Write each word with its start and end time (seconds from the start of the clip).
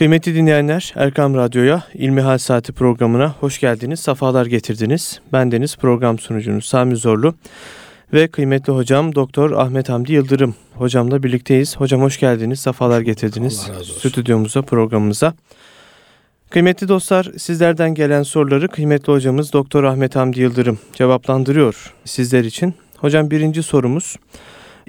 Kıymetli 0.00 0.34
dinleyenler, 0.34 0.92
Erkam 0.96 1.34
Radyo'ya 1.34 1.82
İlmihal 1.94 2.38
Saati 2.38 2.72
programına 2.72 3.34
hoş 3.40 3.60
geldiniz, 3.60 4.00
safalar 4.00 4.46
getirdiniz. 4.46 5.20
Ben 5.32 5.52
Deniz 5.52 5.76
program 5.76 6.18
sunucunuz 6.18 6.64
Sami 6.64 6.96
Zorlu 6.96 7.34
ve 8.12 8.28
kıymetli 8.28 8.72
hocam 8.72 9.14
Doktor 9.14 9.50
Ahmet 9.50 9.88
Hamdi 9.88 10.12
Yıldırım 10.12 10.54
hocamla 10.74 11.22
birlikteyiz. 11.22 11.76
Hocam 11.76 12.02
hoş 12.02 12.20
geldiniz, 12.20 12.60
safalar 12.60 13.00
getirdiniz 13.00 13.70
stüdyomuza, 13.98 14.62
programımıza. 14.62 15.34
Kıymetli 16.50 16.88
dostlar, 16.88 17.30
sizlerden 17.38 17.94
gelen 17.94 18.22
soruları 18.22 18.68
kıymetli 18.68 19.12
hocamız 19.12 19.52
Doktor 19.52 19.84
Ahmet 19.84 20.16
Hamdi 20.16 20.40
Yıldırım 20.40 20.78
cevaplandırıyor 20.94 21.94
sizler 22.04 22.44
için. 22.44 22.74
Hocam 22.96 23.30
birinci 23.30 23.62
sorumuz, 23.62 24.16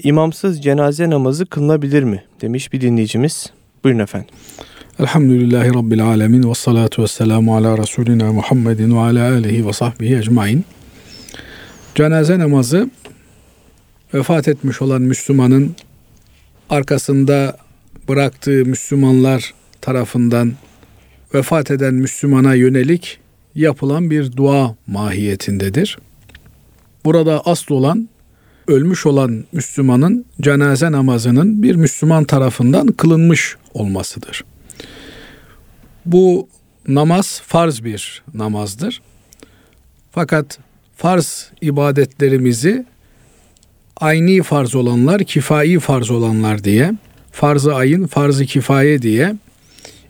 imamsız 0.03 0.63
cenaze 0.63 1.09
namazı 1.09 1.45
kılınabilir 1.45 2.03
mi? 2.03 2.23
Demiş 2.41 2.73
bir 2.73 2.81
dinleyicimiz. 2.81 3.51
Buyurun 3.83 3.99
efendim. 3.99 4.29
Elhamdülillahi 5.01 5.73
Rabbil 5.73 6.05
alemin 6.05 6.49
ve 6.49 6.55
salatu 6.55 7.03
ve 7.03 7.07
selamu 7.07 7.55
ala 7.55 7.77
Resulina 7.77 8.33
Muhammedin 8.33 8.95
ve 8.95 8.99
ala 8.99 9.31
alihi 9.31 9.67
ve 9.67 9.73
sahbihi 9.73 10.15
ecmain. 10.17 10.65
Cenaze 11.95 12.39
namazı 12.39 12.89
vefat 14.13 14.47
etmiş 14.47 14.81
olan 14.81 15.01
Müslümanın 15.01 15.75
arkasında 16.69 17.57
bıraktığı 18.09 18.65
Müslümanlar 18.65 19.53
tarafından 19.81 20.53
vefat 21.33 21.71
eden 21.71 21.93
Müslümana 21.93 22.53
yönelik 22.53 23.19
yapılan 23.55 24.09
bir 24.09 24.37
dua 24.37 24.75
mahiyetindedir. 24.87 25.97
Burada 27.05 27.41
asıl 27.45 27.75
olan 27.75 28.09
ölmüş 28.67 29.05
olan 29.05 29.45
Müslümanın 29.51 30.25
cenaze 30.41 30.91
namazının 30.91 31.63
bir 31.63 31.75
Müslüman 31.75 32.23
tarafından 32.23 32.87
kılınmış 32.87 33.55
olmasıdır. 33.73 34.43
Bu 36.05 36.47
namaz 36.87 37.41
farz 37.45 37.83
bir 37.83 38.23
namazdır. 38.33 39.01
Fakat 40.11 40.59
farz 40.95 41.51
ibadetlerimizi 41.61 42.85
ayni 43.97 44.43
farz 44.43 44.75
olanlar, 44.75 45.23
kifai 45.23 45.79
farz 45.79 46.11
olanlar 46.11 46.63
diye, 46.63 46.93
farz-ı 47.31 47.75
ayın, 47.75 48.07
farz-ı 48.07 48.45
kifaye 48.45 49.01
diye 49.01 49.35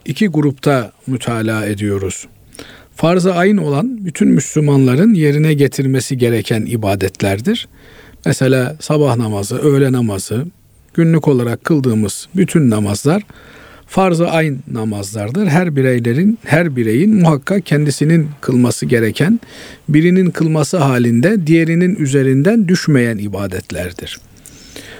iki 0.05 0.27
grupta 0.27 0.91
mütalaa 1.07 1.65
ediyoruz. 1.65 2.27
Farz-ı 2.95 3.33
ayın 3.33 3.57
olan 3.57 4.05
bütün 4.05 4.27
Müslümanların 4.27 5.13
yerine 5.13 5.53
getirmesi 5.53 6.17
gereken 6.17 6.61
ibadetlerdir. 6.61 7.67
Mesela 8.25 8.75
sabah 8.79 9.15
namazı, 9.15 9.57
öğle 9.57 9.91
namazı, 9.91 10.45
günlük 10.93 11.27
olarak 11.27 11.63
kıldığımız 11.63 12.27
bütün 12.35 12.69
namazlar 12.69 13.23
farz-ı 13.91 14.29
ayn 14.29 14.59
namazlardır. 14.71 15.47
Her 15.47 15.75
bireylerin, 15.75 16.39
her 16.43 16.75
bireyin 16.75 17.15
muhakkak 17.15 17.65
kendisinin 17.65 18.29
kılması 18.41 18.85
gereken, 18.85 19.39
birinin 19.89 20.31
kılması 20.31 20.77
halinde 20.77 21.47
diğerinin 21.47 21.95
üzerinden 21.95 22.67
düşmeyen 22.67 23.17
ibadetlerdir. 23.17 24.19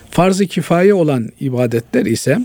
Farz-ı 0.09 0.45
kifaye 0.45 0.93
olan 0.93 1.29
ibadetler 1.39 2.05
ise 2.05 2.39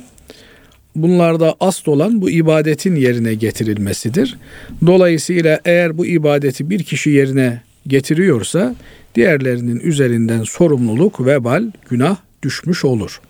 bunlarda 0.97 1.55
asıl 1.61 1.93
olan 1.93 2.21
bu 2.21 2.31
ibadetin 2.31 2.95
yerine 2.95 3.35
getirilmesidir. 3.35 4.39
Dolayısıyla 4.87 5.61
eğer 5.65 5.99
bu 5.99 6.07
ibadeti 6.07 6.71
bir 6.71 6.83
kişi 6.83 7.11
yerine 7.11 7.63
getiriyorsa 7.87 8.75
diğerlerinin 9.15 9.81
üzerinden 9.81 10.43
sorumluluk, 10.43 11.27
vebal, 11.27 11.71
günah 11.91 12.17
düşmüş 12.43 12.85
olur. 12.85 13.21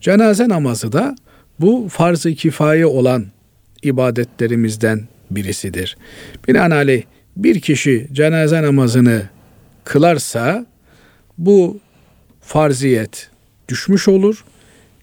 Cenaze 0.00 0.48
namazı 0.48 0.92
da 0.92 1.16
bu 1.60 1.88
farz-ı 1.90 2.34
kifaye 2.34 2.86
olan 2.86 3.26
ibadetlerimizden 3.82 5.00
birisidir. 5.30 5.96
Binaenaleyh 6.48 7.02
bir 7.36 7.60
kişi 7.60 8.08
cenaze 8.12 8.62
namazını 8.62 9.22
kılarsa 9.84 10.66
bu 11.38 11.80
farziyet 12.40 13.30
düşmüş 13.68 14.08
olur. 14.08 14.44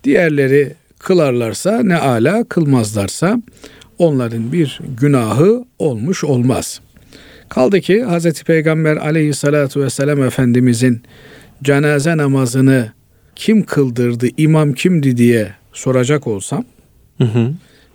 Diğerleri 0.03 0.73
kılarlarsa 1.00 1.83
ne 1.83 1.97
ala 1.97 2.44
kılmazlarsa 2.44 3.41
onların 3.97 4.51
bir 4.51 4.79
günahı 5.01 5.66
olmuş 5.79 6.23
olmaz. 6.23 6.81
Kaldı 7.50 7.81
ki 7.81 8.06
Hz. 8.06 8.44
Peygamber 8.44 8.97
aleyhissalatu 8.97 9.81
vesselam 9.81 10.23
Efendimizin 10.23 11.01
cenaze 11.63 12.17
namazını 12.17 12.91
kim 13.35 13.63
kıldırdı, 13.63 14.27
imam 14.38 14.73
kimdi 14.73 15.17
diye 15.17 15.51
soracak 15.73 16.28
olsam 16.28 16.66
hı 17.17 17.23
hı. 17.23 17.51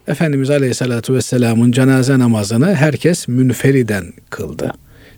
Efendimiz 0.08 0.50
Aleyhisselatü 0.50 1.14
Vesselam'ın 1.14 1.72
cenaze 1.72 2.18
namazını 2.18 2.74
herkes 2.74 3.28
münferiden 3.28 4.12
kıldı. 4.30 4.72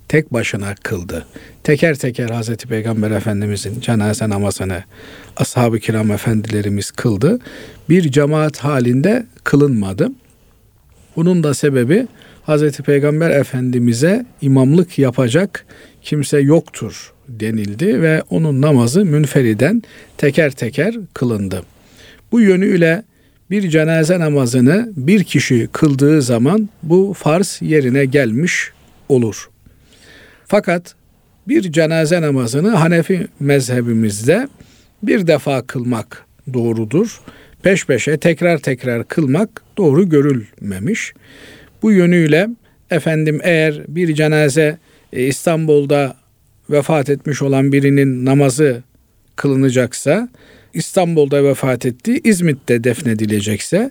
Tek 0.08 0.32
başına 0.32 0.74
kıldı. 0.74 1.26
Teker 1.62 1.94
teker 1.94 2.30
Hazreti 2.30 2.68
Peygamber 2.68 3.10
Efendimizin 3.10 3.80
cenaze 3.80 4.28
namazını 4.28 4.82
ashab-ı 5.36 5.78
kiram 5.78 6.10
efendilerimiz 6.10 6.90
kıldı. 6.90 7.38
Bir 7.88 8.10
cemaat 8.10 8.58
halinde 8.58 9.26
kılınmadı. 9.44 10.12
Bunun 11.16 11.42
da 11.42 11.54
sebebi 11.54 12.06
Hazreti 12.42 12.82
Peygamber 12.82 13.30
Efendimiz'e 13.30 14.26
imamlık 14.40 14.98
yapacak 14.98 15.66
kimse 16.02 16.38
yoktur 16.38 17.12
denildi 17.28 18.02
ve 18.02 18.22
onun 18.30 18.62
namazı 18.62 19.04
münferiden 19.04 19.82
teker 20.18 20.50
teker 20.50 20.94
kılındı. 21.14 21.62
Bu 22.32 22.40
yönüyle 22.40 23.02
bir 23.50 23.68
cenaze 23.68 24.18
namazını 24.18 24.92
bir 24.96 25.24
kişi 25.24 25.68
kıldığı 25.72 26.22
zaman 26.22 26.68
bu 26.82 27.14
farz 27.16 27.58
yerine 27.62 28.04
gelmiş 28.04 28.70
olur. 29.08 29.50
Fakat 30.46 30.94
bir 31.48 31.72
cenaze 31.72 32.20
namazını 32.20 32.70
Hanefi 32.70 33.26
mezhebimizde 33.40 34.48
bir 35.02 35.26
defa 35.26 35.66
kılmak 35.66 36.24
doğrudur. 36.52 37.20
Peş 37.62 37.86
peşe 37.86 38.18
tekrar 38.18 38.58
tekrar 38.58 39.08
kılmak 39.08 39.62
doğru 39.76 40.08
görülmemiş. 40.08 41.12
Bu 41.82 41.92
yönüyle 41.92 42.48
efendim 42.90 43.40
eğer 43.42 43.82
bir 43.88 44.14
cenaze 44.14 44.78
e, 45.12 45.26
İstanbul'da 45.26 46.16
vefat 46.70 47.10
etmiş 47.10 47.42
olan 47.42 47.72
birinin 47.72 48.24
namazı 48.24 48.82
kılınacaksa 49.36 50.28
İstanbul'da 50.74 51.44
vefat 51.44 51.86
etti, 51.86 52.20
İzmit'te 52.24 52.84
defnedilecekse 52.84 53.90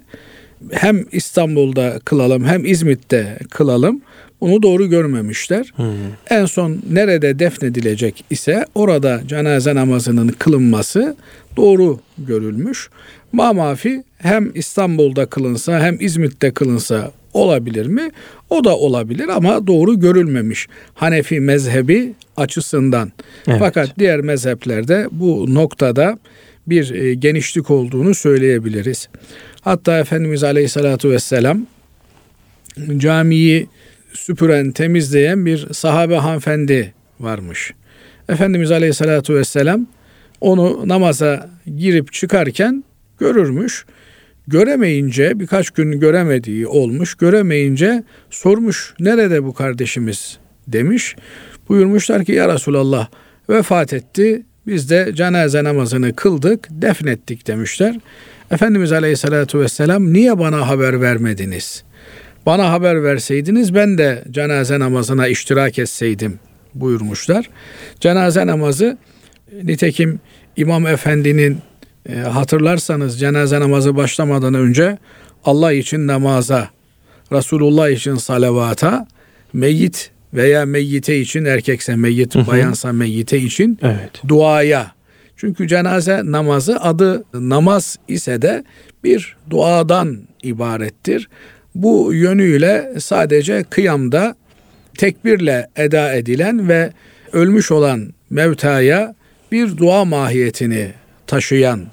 hem 0.72 1.06
İstanbul'da 1.12 2.00
kılalım 2.06 2.45
hem 2.45 2.66
İzmit'te 2.66 3.38
kılalım 3.50 4.01
bunu 4.41 4.63
doğru 4.63 4.90
görmemişler. 4.90 5.73
Hmm. 5.75 5.88
En 6.29 6.45
son 6.45 6.81
nerede 6.90 7.40
defnedilecek 7.40 8.23
ise 8.29 8.66
orada 8.75 9.22
cenaze 9.28 9.75
namazının 9.75 10.28
kılınması 10.28 11.16
doğru 11.57 12.00
görülmüş. 12.17 12.90
Mamafi 13.31 14.03
hem 14.17 14.51
İstanbul'da 14.56 15.25
kılınsa 15.25 15.79
hem 15.79 15.97
İzmit'te 16.00 16.51
kılınsa 16.51 17.11
olabilir 17.34 17.85
mi? 17.85 18.11
O 18.50 18.63
da 18.63 18.78
olabilir 18.78 19.28
ama 19.28 19.67
doğru 19.67 20.00
görülmemiş. 20.00 20.67
Hanefi 20.94 21.40
mezhebi 21.40 22.13
açısından. 22.38 23.11
Evet. 23.47 23.59
Fakat 23.59 24.00
diğer 24.00 24.22
mezheplerde 24.22 25.07
bu 25.11 25.53
noktada 25.53 26.19
bir 26.69 26.94
e, 26.94 27.13
genişlik 27.13 27.72
olduğunu 27.72 28.16
söyleyebiliriz. 28.16 29.09
Hatta 29.62 30.00
Efendimiz 30.00 30.44
Aleyhisselatü 30.44 31.09
Vesselam 31.09 31.66
camiyi 32.97 33.68
süpüren, 34.13 34.72
temizleyen 34.72 35.46
bir 35.46 35.74
sahabe 35.74 36.16
hanımefendi 36.16 36.94
varmış. 37.19 37.74
Efendimiz 38.29 38.72
Aleyhisselatü 38.72 39.35
Vesselam 39.35 39.88
onu 40.41 40.88
namaza 40.88 41.50
girip 41.78 42.13
çıkarken 42.13 42.84
görürmüş. 43.19 43.85
Göremeyince 44.47 45.40
birkaç 45.40 45.69
gün 45.69 46.00
göremediği 46.00 46.68
olmuş. 46.68 47.16
Göremeyince 47.16 48.03
sormuş 48.29 48.93
nerede 48.99 49.43
bu 49.43 49.53
kardeşimiz 49.53 50.38
demiş. 50.67 51.16
Buyurmuşlar 51.70 52.26
ki 52.26 52.32
ya 52.32 52.53
Resulallah 52.53 53.08
vefat 53.49 53.93
etti. 53.93 54.46
Biz 54.69 54.89
de 54.89 55.11
cenaze 55.16 55.63
namazını 55.63 56.16
kıldık, 56.16 56.67
defnettik 56.71 57.47
demişler. 57.47 57.95
Efendimiz 58.51 58.91
Aleyhisselatü 58.91 59.59
Vesselam 59.59 60.13
niye 60.13 60.39
bana 60.39 60.67
haber 60.67 61.01
vermediniz? 61.01 61.83
Bana 62.45 62.71
haber 62.71 63.03
verseydiniz 63.03 63.75
ben 63.75 63.97
de 63.97 64.23
cenaze 64.31 64.79
namazına 64.79 65.27
iştirak 65.27 65.79
etseydim 65.79 66.39
buyurmuşlar. 66.75 67.49
Cenaze 67.99 68.47
namazı 68.47 68.97
nitekim 69.63 70.19
İmam 70.55 70.87
Efendi'nin 70.87 71.57
e, 72.09 72.16
hatırlarsanız 72.16 73.19
cenaze 73.19 73.59
namazı 73.59 73.95
başlamadan 73.95 74.53
önce 74.53 74.97
Allah 75.45 75.73
için 75.73 76.07
namaza, 76.07 76.69
Resulullah 77.31 77.89
için 77.89 78.16
salavata, 78.16 79.07
meyyit 79.53 80.11
veya 80.34 80.66
meyyite 80.66 81.20
için 81.20 81.46
erkekse 81.46 81.96
meyyit, 81.96 82.35
bayansa 82.35 82.93
meyyite 82.93 83.37
için 83.37 83.79
evet. 83.81 84.11
duaya. 84.28 84.91
Çünkü 85.37 85.67
cenaze 85.67 86.22
namazı 86.26 86.81
adı 86.81 87.23
namaz 87.34 87.97
ise 88.08 88.41
de 88.41 88.64
bir 89.03 89.37
duadan 89.49 90.17
ibarettir. 90.43 91.29
Bu 91.76 92.14
yönüyle 92.14 92.93
sadece 92.99 93.64
kıyamda 93.64 94.35
tekbirle 94.97 95.67
eda 95.76 96.14
edilen 96.14 96.70
ve 96.70 96.91
ölmüş 97.34 97.72
olan 97.72 98.14
mevtaya 98.29 99.16
bir 99.52 99.78
dua 99.78 100.05
mahiyetini 100.05 100.91
taşıyan 101.28 101.87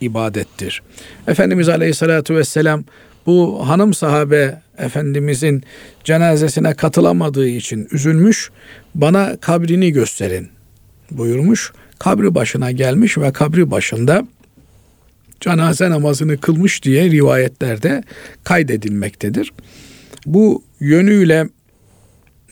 ibadettir. 0.00 0.82
Efendimiz 1.28 1.68
Aleyhisselatü 1.68 2.36
Vesselam 2.36 2.84
bu 3.26 3.68
hanım 3.68 3.94
sahabe 3.94 4.60
Efendimizin 4.78 5.62
cenazesine 6.04 6.74
katılamadığı 6.74 7.48
için 7.48 7.88
üzülmüş. 7.92 8.50
Bana 8.94 9.36
kabrini 9.36 9.92
gösterin 9.92 10.48
buyurmuş. 11.10 11.72
Kabri 11.98 12.34
başına 12.34 12.70
gelmiş 12.70 13.18
ve 13.18 13.32
kabri 13.32 13.70
başında 13.70 14.26
cenaze 15.40 15.90
namazını 15.90 16.38
kılmış 16.40 16.82
diye 16.82 17.10
rivayetlerde 17.10 18.02
kaydedilmektedir. 18.44 19.52
Bu 20.26 20.62
yönüyle 20.80 21.48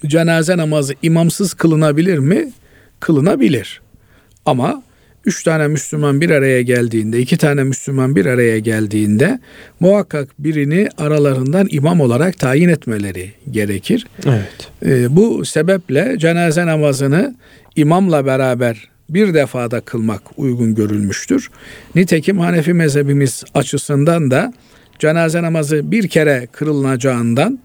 cenaze 0.07 0.57
namazı 0.57 0.95
imamsız 1.03 1.55
kılınabilir 1.55 2.19
mi? 2.19 2.53
Kılınabilir. 3.01 3.81
Ama 4.47 4.83
üç 5.27 5.43
tane 5.43 5.69
Müslüman 5.69 6.21
bir 6.21 6.31
araya 6.31 6.63
geldiğinde, 6.63 7.21
iki 7.21 7.37
tane 7.37 7.65
Müslüman 7.65 8.17
bir 8.17 8.27
araya 8.27 8.59
geldiğinde 8.59 9.39
muhakkak 9.81 10.29
birini 10.39 10.89
aralarından 10.99 11.67
imam 11.71 12.01
olarak 12.01 12.39
tayin 12.39 12.69
etmeleri 12.69 13.33
gerekir. 13.51 14.07
Evet. 14.27 14.71
Ee, 14.87 15.17
bu 15.17 15.45
sebeple 15.45 16.15
cenaze 16.19 16.67
namazını 16.67 17.35
imamla 17.77 18.27
beraber 18.27 18.89
bir 19.11 19.35
defada 19.35 19.81
kılmak 19.81 20.23
uygun 20.37 20.75
görülmüştür. 20.75 21.51
Nitekim 21.95 22.39
Hanefi 22.39 22.73
mezhebimiz 22.73 23.45
açısından 23.55 24.31
da 24.31 24.53
cenaze 24.99 25.43
namazı 25.43 25.91
bir 25.91 26.09
kere 26.09 26.49
kırılacağından 26.53 27.59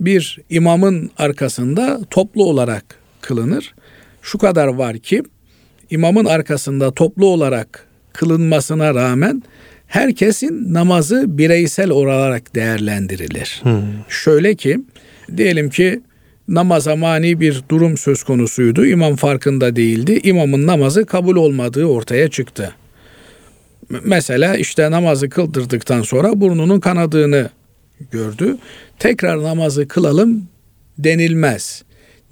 bir 0.00 0.38
imamın 0.50 1.10
arkasında 1.18 2.00
toplu 2.10 2.44
olarak 2.44 2.84
kılınır. 3.20 3.74
Şu 4.22 4.38
kadar 4.38 4.66
var 4.66 4.98
ki 4.98 5.22
imamın 5.92 6.24
arkasında 6.24 6.94
toplu 6.94 7.26
olarak 7.26 7.86
kılınmasına 8.12 8.94
rağmen 8.94 9.42
herkesin 9.86 10.74
namazı 10.74 11.38
bireysel 11.38 11.90
olarak 11.90 12.54
değerlendirilir. 12.54 13.60
Hmm. 13.62 13.82
Şöyle 14.08 14.54
ki 14.54 14.80
diyelim 15.36 15.70
ki 15.70 16.00
namaza 16.48 16.96
mani 16.96 17.40
bir 17.40 17.62
durum 17.70 17.96
söz 17.96 18.22
konusuydu. 18.22 18.86
İmam 18.86 19.16
farkında 19.16 19.76
değildi. 19.76 20.20
İmamın 20.22 20.66
namazı 20.66 21.06
kabul 21.06 21.36
olmadığı 21.36 21.84
ortaya 21.84 22.30
çıktı. 22.30 22.74
Mesela 24.04 24.56
işte 24.56 24.90
namazı 24.90 25.28
kıldırdıktan 25.28 26.02
sonra 26.02 26.40
burnunun 26.40 26.80
kanadığını 26.80 27.50
gördü. 28.10 28.56
Tekrar 28.98 29.42
namazı 29.42 29.88
kılalım 29.88 30.48
denilmez. 30.98 31.82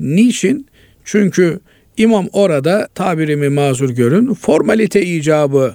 Niçin? 0.01 0.67
Çünkü 1.05 1.61
imam 2.01 2.29
orada 2.33 2.89
tabirimi 2.95 3.49
mazur 3.49 3.91
görün 3.91 4.35
formalite 4.35 5.03
icabı 5.07 5.75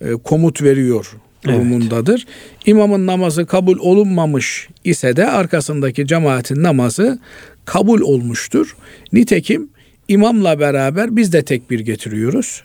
e, 0.00 0.12
komut 0.12 0.62
veriyor 0.62 1.16
durumundadır. 1.44 2.26
İmamın 2.66 3.06
namazı 3.06 3.46
kabul 3.46 3.78
olunmamış 3.78 4.68
ise 4.84 5.16
de 5.16 5.26
arkasındaki 5.26 6.06
cemaatin 6.06 6.62
namazı 6.62 7.18
kabul 7.64 8.00
olmuştur. 8.00 8.76
Nitekim 9.12 9.68
imamla 10.08 10.60
beraber 10.60 11.16
biz 11.16 11.32
de 11.32 11.42
tekbir 11.42 11.80
getiriyoruz. 11.80 12.62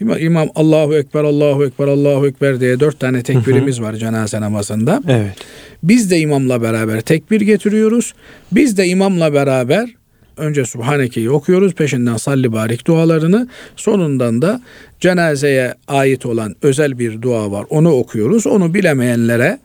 İmam, 0.00 0.18
imam 0.18 0.48
Allahu 0.54 0.94
Ekber, 0.96 1.24
Allahu 1.24 1.64
Ekber, 1.64 1.88
Allahu 1.88 2.26
Ekber 2.26 2.60
diye 2.60 2.80
dört 2.80 3.00
tane 3.00 3.22
tekbirimiz 3.22 3.80
var 3.80 3.94
cenaze 3.94 4.40
namazında. 4.40 5.02
Evet. 5.08 5.36
Biz 5.82 6.10
de 6.10 6.18
imamla 6.18 6.62
beraber 6.62 7.00
tekbir 7.00 7.40
getiriyoruz. 7.40 8.14
Biz 8.52 8.78
de 8.78 8.86
imamla 8.86 9.32
beraber 9.32 9.99
önce 10.40 10.64
Subhaneke'yi 10.64 11.30
okuyoruz. 11.30 11.74
Peşinden 11.74 12.16
salli 12.16 12.52
barik 12.52 12.86
dualarını. 12.86 13.48
Sonundan 13.76 14.42
da 14.42 14.60
cenazeye 15.00 15.74
ait 15.88 16.26
olan 16.26 16.56
özel 16.62 16.98
bir 16.98 17.22
dua 17.22 17.50
var. 17.50 17.66
Onu 17.70 17.92
okuyoruz. 17.92 18.46
Onu 18.46 18.74
bilemeyenlere 18.74 19.58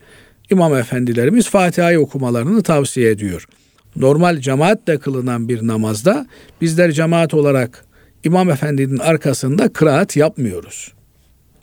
imam 0.50 0.76
efendilerimiz 0.76 1.50
Fatiha'yı 1.50 2.00
okumalarını 2.00 2.64
tavsiye 2.64 3.12
ediyor. 3.12 3.48
Normal 3.96 4.38
cemaatle 4.38 4.98
kılınan 4.98 5.50
bir 5.50 5.68
namazda 5.68 6.28
bizler 6.62 6.92
cemaat 6.92 7.34
olarak 7.34 7.86
imam 8.24 8.50
efendinin 8.50 8.98
arkasında 8.98 9.70
kıraat 9.70 10.16
yapmıyoruz. 10.16 10.94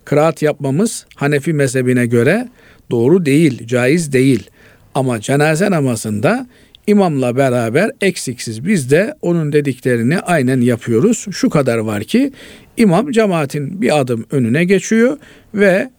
Kıraat 0.04 0.42
yapmamız 0.42 1.06
Hanefi 1.16 1.52
mezhebine 1.52 2.06
göre 2.06 2.48
doğru 2.90 3.26
değil, 3.26 3.66
caiz 3.66 4.12
değil. 4.12 4.50
Ama 4.94 5.20
cenaze 5.20 5.70
namazında 5.70 6.46
imamla 6.86 7.36
beraber 7.36 7.90
eksiksiz 8.00 8.64
biz 8.64 8.90
de 8.90 9.14
onun 9.22 9.52
dediklerini 9.52 10.18
aynen 10.18 10.60
yapıyoruz. 10.60 11.26
Şu 11.30 11.50
kadar 11.50 11.78
var 11.78 12.04
ki 12.04 12.32
imam 12.76 13.10
cemaatin 13.10 13.82
bir 13.82 14.00
adım 14.00 14.26
önüne 14.30 14.64
geçiyor 14.64 15.18
ve 15.54 15.90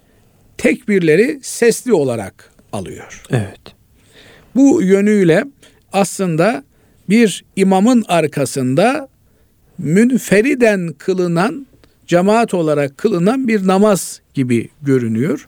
tekbirleri 0.57 1.39
sesli 1.41 1.94
olarak 1.94 2.51
alıyor. 2.74 3.24
Evet. 3.31 3.62
Bu 4.56 4.81
yönüyle 4.81 5.44
aslında 5.94 6.63
bir 7.09 7.45
imamın 7.56 8.06
arkasında 8.07 9.07
münferiden 9.77 10.94
kılınan 10.97 11.68
cemaat 12.07 12.53
olarak 12.53 12.97
kılınan 12.97 13.47
bir 13.47 13.68
namaz 13.68 14.21
gibi 14.33 14.69
görünüyor. 14.81 15.47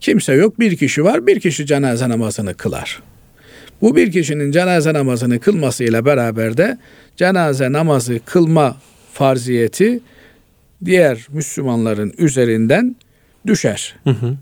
Kimse 0.00 0.32
yok 0.32 0.60
bir 0.60 0.76
kişi 0.76 1.04
var 1.04 1.26
bir 1.26 1.40
kişi 1.40 1.66
cenaze 1.66 2.08
namazını 2.08 2.54
kılar. 2.54 3.02
Bu 3.82 3.96
bir 3.96 4.12
kişinin 4.12 4.50
cenaze 4.52 4.92
namazını 4.92 5.40
kılmasıyla 5.40 6.04
beraber 6.04 6.56
de 6.56 6.78
cenaze 7.16 7.72
namazı 7.72 8.20
kılma 8.24 8.76
farziyeti 9.12 10.00
diğer 10.84 11.26
Müslümanların 11.32 12.14
üzerinden 12.18 12.96
düşer. 13.46 13.96
Hı 14.04 14.10
hı. 14.10 14.36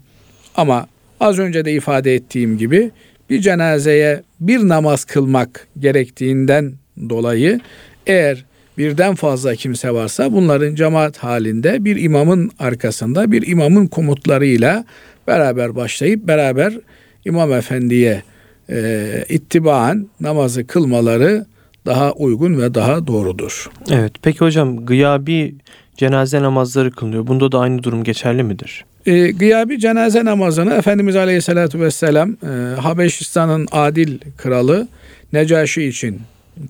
Ama 0.54 0.86
az 1.20 1.38
önce 1.38 1.64
de 1.64 1.72
ifade 1.72 2.14
ettiğim 2.14 2.58
gibi 2.58 2.90
bir 3.30 3.40
cenazeye 3.40 4.22
bir 4.40 4.68
namaz 4.68 5.04
kılmak 5.04 5.68
gerektiğinden 5.78 6.72
dolayı 7.08 7.60
eğer 8.06 8.44
birden 8.78 9.14
fazla 9.14 9.54
kimse 9.54 9.90
varsa 9.90 10.32
bunların 10.32 10.74
cemaat 10.74 11.18
halinde 11.18 11.84
bir 11.84 12.02
imamın 12.02 12.50
arkasında 12.58 13.32
bir 13.32 13.46
imamın 13.46 13.86
komutlarıyla 13.86 14.84
beraber 15.26 15.76
başlayıp 15.76 16.26
beraber 16.26 16.78
imam 17.24 17.52
efendiye 17.52 18.22
e, 18.70 19.24
ittibaen 19.28 20.06
namazı 20.20 20.66
kılmaları 20.66 21.46
daha 21.86 22.12
uygun 22.12 22.58
ve 22.58 22.74
daha 22.74 23.06
doğrudur. 23.06 23.70
Evet. 23.90 24.12
Peki 24.22 24.38
hocam 24.38 24.86
gıyabi 24.86 25.54
cenaze 25.96 26.42
namazları 26.42 26.90
kılınıyor. 26.90 27.26
Bunda 27.26 27.52
da 27.52 27.58
aynı 27.58 27.82
durum 27.82 28.04
geçerli 28.04 28.42
midir? 28.42 28.84
E, 29.06 29.30
gıyabi 29.30 29.78
cenaze 29.78 30.24
namazını 30.24 30.74
Efendimiz 30.74 31.16
Aleyhisselatü 31.16 31.80
Vesselam 31.80 32.30
e, 32.30 32.80
Habeşistan'ın 32.80 33.66
adil 33.72 34.18
kralı 34.36 34.88
Necaşi 35.32 35.84
için 35.84 36.20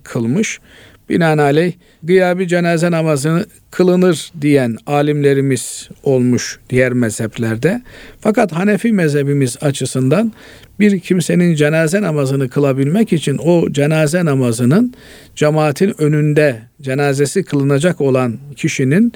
kılmış. 0.05 0.61
Binaenaleyh 1.09 1.73
gıyabi 2.03 2.49
cenaze 2.49 2.91
namazını 2.91 3.47
kılınır 3.71 4.31
diyen 4.41 4.77
alimlerimiz 4.87 5.89
olmuş 6.03 6.59
diğer 6.71 6.93
mezheplerde. 6.93 7.83
Fakat 8.21 8.53
Hanefi 8.53 8.93
mezhebimiz 8.93 9.57
açısından 9.61 10.33
bir 10.81 11.01
kimsenin 11.01 11.55
cenaze 11.55 12.03
namazını 12.03 12.49
kılabilmek 12.49 13.13
için 13.13 13.39
o 13.39 13.73
cenaze 13.73 14.25
namazının 14.25 14.95
cemaatin 15.37 16.03
önünde 16.03 16.63
cenazesi 16.83 17.45
kılınacak 17.45 18.01
olan 18.01 18.37
kişinin 18.57 19.13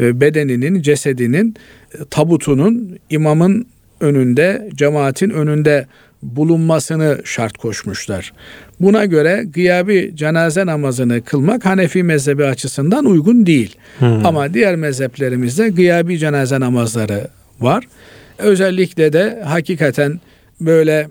e, 0.00 0.20
bedeninin, 0.20 0.82
cesedinin, 0.82 1.54
e, 1.94 1.98
tabutunun 2.10 2.98
imamın 3.10 3.66
önünde, 4.00 4.68
cemaatin 4.74 5.30
önünde 5.30 5.86
bulunmasını 6.22 7.18
şart 7.24 7.58
koşmuşlar. 7.58 8.32
Buna 8.80 9.04
göre 9.04 9.44
gıyabi 9.54 10.12
cenaze 10.14 10.66
namazını 10.66 11.22
kılmak 11.24 11.64
Hanefi 11.64 12.02
mezhebi 12.02 12.44
açısından 12.44 13.04
uygun 13.04 13.46
değil. 13.46 13.76
Hmm. 13.98 14.26
Ama 14.26 14.54
diğer 14.54 14.76
mezheplerimizde 14.76 15.68
gıyabi 15.68 16.18
cenaze 16.18 16.60
namazları 16.60 17.28
var. 17.60 17.84
Özellikle 18.38 19.12
de 19.12 19.42
hakikaten 19.44 20.20
böyle 20.60 21.08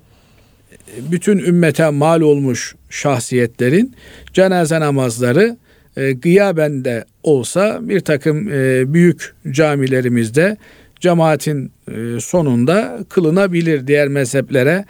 bütün 1.11 1.37
ümmete 1.37 1.89
mal 1.89 2.21
olmuş 2.21 2.75
şahsiyetlerin 2.89 3.95
cenaze 4.33 4.79
namazları 4.79 5.57
e, 5.97 6.11
gıyaben 6.11 6.85
de 6.85 7.05
olsa 7.23 7.79
bir 7.81 7.99
takım 7.99 8.49
e, 8.51 8.93
büyük 8.93 9.33
camilerimizde 9.51 10.57
cemaatin 11.05 11.71
e, 11.87 12.19
sonunda 12.19 12.99
kılınabilir 13.09 13.87
diğer 13.87 14.07
mezheplere 14.07 14.85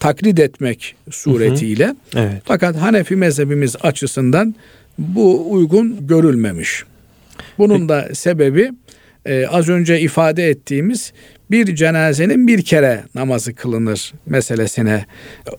taklit 0.00 0.38
etmek 0.38 0.96
suretiyle. 1.10 1.94
Evet. 2.16 2.42
Fakat 2.44 2.76
Hanefi 2.76 3.16
mezhebimiz 3.16 3.76
açısından 3.82 4.54
bu 4.98 5.52
uygun 5.52 6.06
görülmemiş. 6.06 6.84
Bunun 7.58 7.88
da 7.88 8.08
sebebi 8.14 8.70
e, 9.26 9.46
az 9.46 9.68
önce 9.68 10.00
ifade 10.00 10.48
ettiğimiz 10.48 11.12
bir 11.50 11.74
cenazenin 11.74 12.46
bir 12.46 12.62
kere 12.62 13.04
namazı 13.14 13.54
kılınır 13.54 14.12
meselesine 14.26 15.06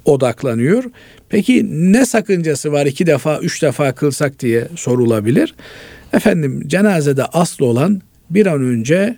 odaklanıyor. 0.05 0.83
Peki 1.29 1.65
ne 1.93 2.05
sakıncası 2.05 2.71
var 2.71 2.85
iki 2.85 3.07
defa, 3.07 3.39
üç 3.39 3.61
defa 3.61 3.91
kılsak 3.91 4.39
diye 4.39 4.67
sorulabilir. 4.75 5.55
Efendim 6.13 6.63
cenazede 6.67 7.25
asıl 7.25 7.65
olan 7.65 8.01
bir 8.29 8.45
an 8.45 8.61
önce 8.61 9.15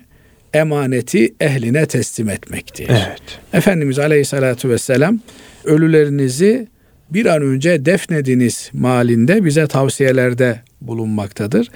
emaneti 0.54 1.34
ehline 1.40 1.86
teslim 1.86 2.28
etmektir. 2.28 2.88
Evet. 2.88 3.22
Efendimiz 3.52 3.98
Aleyhisselatü 3.98 4.68
Vesselam 4.68 5.20
ölülerinizi 5.64 6.68
bir 7.10 7.26
an 7.26 7.42
önce 7.42 7.84
defnediniz 7.84 8.70
malinde 8.72 9.44
bize 9.44 9.66
tavsiyelerde 9.66 10.60
bulunmaktadır. 10.80 11.68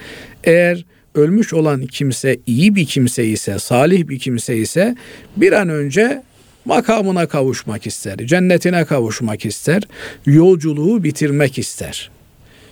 Eğer 0.43 0.85
ölmüş 1.15 1.53
olan 1.53 1.85
kimse 1.85 2.37
iyi 2.45 2.75
bir 2.75 2.85
kimse 2.85 3.25
ise, 3.25 3.59
salih 3.59 4.07
bir 4.07 4.19
kimse 4.19 4.57
ise 4.57 4.95
bir 5.37 5.51
an 5.51 5.69
önce 5.69 6.23
makamına 6.65 7.27
kavuşmak 7.27 7.87
ister, 7.87 8.17
cennetine 8.17 8.85
kavuşmak 8.85 9.45
ister, 9.45 9.83
yolculuğu 10.25 11.03
bitirmek 11.03 11.57
ister. 11.57 12.11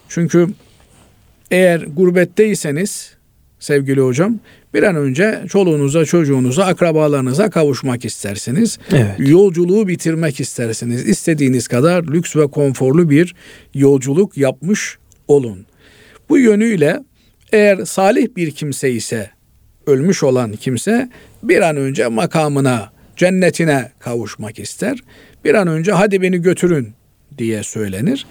Çünkü 0.09 0.47
eğer 1.51 1.79
gurbetteyseniz 1.79 3.13
sevgili 3.59 4.01
hocam 4.01 4.39
bir 4.75 4.83
an 4.83 4.95
önce 4.95 5.41
çoluğunuza, 5.49 6.05
çocuğunuza, 6.05 6.65
akrabalarınıza 6.65 7.49
kavuşmak 7.49 8.05
istersiniz. 8.05 8.79
Evet. 8.91 9.15
Yolculuğu 9.17 9.87
bitirmek 9.87 10.39
istersiniz. 10.39 11.09
İstediğiniz 11.09 11.67
kadar 11.67 12.03
lüks 12.03 12.35
ve 12.35 12.47
konforlu 12.47 13.09
bir 13.09 13.35
yolculuk 13.73 14.37
yapmış 14.37 14.97
olun. 15.27 15.65
Bu 16.29 16.37
yönüyle 16.37 16.99
eğer 17.53 17.85
salih 17.85 18.27
bir 18.35 18.51
kimse 18.51 18.91
ise 18.91 19.29
ölmüş 19.87 20.23
olan 20.23 20.51
kimse 20.51 21.09
bir 21.43 21.61
an 21.61 21.77
önce 21.77 22.07
makamına, 22.07 22.91
cennetine 23.15 23.91
kavuşmak 23.99 24.59
ister. 24.59 24.99
Bir 25.45 25.53
an 25.53 25.67
önce 25.67 25.91
hadi 25.91 26.21
beni 26.21 26.41
götürün 26.41 26.93
diye 27.37 27.63
söylenir. 27.63 28.25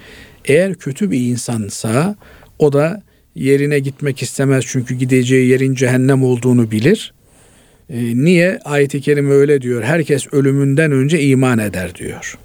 Eğer 0.45 0.75
kötü 0.75 1.11
bir 1.11 1.19
insansa 1.19 2.15
o 2.59 2.73
da 2.73 3.03
yerine 3.35 3.79
gitmek 3.79 4.21
istemez 4.21 4.63
çünkü 4.67 4.95
gideceği 4.95 5.49
yerin 5.49 5.75
cehennem 5.75 6.23
olduğunu 6.23 6.71
bilir. 6.71 7.13
E, 7.89 8.15
niye? 8.15 8.59
Ayet-i 8.65 9.01
Kerime 9.01 9.33
öyle 9.33 9.61
diyor. 9.61 9.83
Herkes 9.83 10.33
ölümünden 10.33 10.91
önce 10.91 11.21
iman 11.21 11.59
eder 11.59 11.95
diyor. 11.95 12.37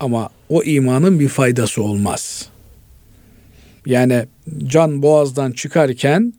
Ama 0.00 0.30
o 0.48 0.62
imanın 0.62 1.20
bir 1.20 1.28
faydası 1.28 1.82
olmaz. 1.82 2.48
Yani 3.86 4.26
can 4.66 5.02
boğazdan 5.02 5.52
çıkarken 5.52 6.32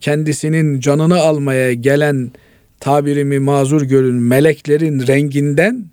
kendisinin 0.00 0.80
canını 0.80 1.18
almaya 1.20 1.72
gelen 1.72 2.32
tabirimi 2.80 3.38
mazur 3.38 3.82
görün 3.82 4.14
meleklerin 4.14 5.06
renginden 5.06 5.84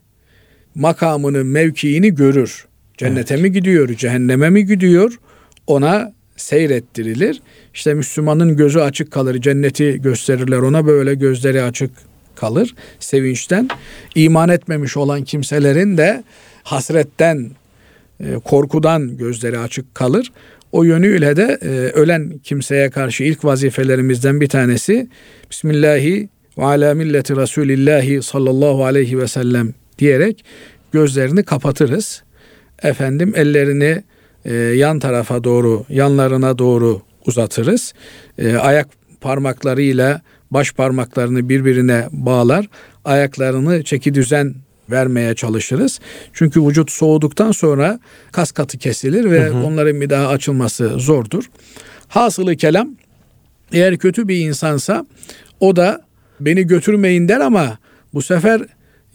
makamını, 0.75 1.45
mevkiini 1.45 2.15
görür. 2.15 2.65
Cennete 2.97 3.33
evet. 3.33 3.43
mi 3.43 3.51
gidiyor, 3.51 3.89
cehenneme 3.89 4.49
mi 4.49 4.65
gidiyor? 4.65 5.19
Ona 5.67 6.13
seyrettirilir. 6.35 7.41
İşte 7.73 7.93
Müslümanın 7.93 8.57
gözü 8.57 8.79
açık 8.79 9.11
kalır. 9.11 9.41
Cenneti 9.41 10.01
gösterirler 10.01 10.57
ona 10.57 10.85
böyle 10.85 11.15
gözleri 11.15 11.61
açık 11.61 11.91
kalır 12.35 12.75
sevinçten. 12.99 13.69
İman 14.15 14.49
etmemiş 14.49 14.97
olan 14.97 15.23
kimselerin 15.23 15.97
de 15.97 16.23
hasretten, 16.63 17.51
e, 18.19 18.33
korkudan 18.43 19.17
gözleri 19.17 19.59
açık 19.59 19.95
kalır. 19.95 20.31
O 20.71 20.83
yönüyle 20.83 21.35
de 21.35 21.59
e, 21.61 21.67
ölen 21.69 22.39
kimseye 22.43 22.89
karşı 22.89 23.23
ilk 23.23 23.45
vazifelerimizden 23.45 24.41
bir 24.41 24.49
tanesi 24.49 25.07
Bismillahi 25.51 26.29
ve 26.57 26.63
ala 26.65 26.93
milleti 26.93 27.35
Resulillahi 27.35 28.21
sallallahu 28.21 28.85
aleyhi 28.85 29.19
ve 29.19 29.27
sellem 29.27 29.73
diyerek 29.99 30.45
gözlerini 30.91 31.43
kapatırız. 31.43 32.23
Efendim 32.83 33.33
ellerini 33.35 34.03
e, 34.45 34.53
yan 34.53 34.99
tarafa 34.99 35.43
doğru, 35.43 35.85
yanlarına 35.89 36.57
doğru 36.57 37.01
uzatırız. 37.25 37.93
E, 38.37 38.55
ayak 38.55 38.87
parmaklarıyla 39.21 40.21
baş 40.51 40.71
parmaklarını 40.71 41.49
birbirine 41.49 42.07
bağlar. 42.11 42.69
Ayaklarını 43.05 43.83
çeki 43.83 44.13
düzen 44.13 44.55
vermeye 44.89 45.35
çalışırız. 45.35 45.99
Çünkü 46.33 46.67
vücut 46.67 46.91
soğuduktan 46.91 47.51
sonra 47.51 47.99
kas 48.31 48.51
katı 48.51 48.77
kesilir 48.77 49.31
ve 49.31 49.45
hı 49.45 49.53
hı. 49.53 49.63
onların 49.63 50.01
bir 50.01 50.09
daha 50.09 50.27
açılması 50.27 50.89
zordur. 50.99 51.43
Hasılı 52.07 52.55
kelam 52.55 52.95
eğer 53.71 53.97
kötü 53.97 54.27
bir 54.27 54.37
insansa 54.37 55.05
o 55.59 55.75
da 55.75 56.01
beni 56.39 56.67
götürmeyin 56.67 57.27
der 57.27 57.39
ama 57.39 57.77
bu 58.13 58.21
sefer 58.21 58.61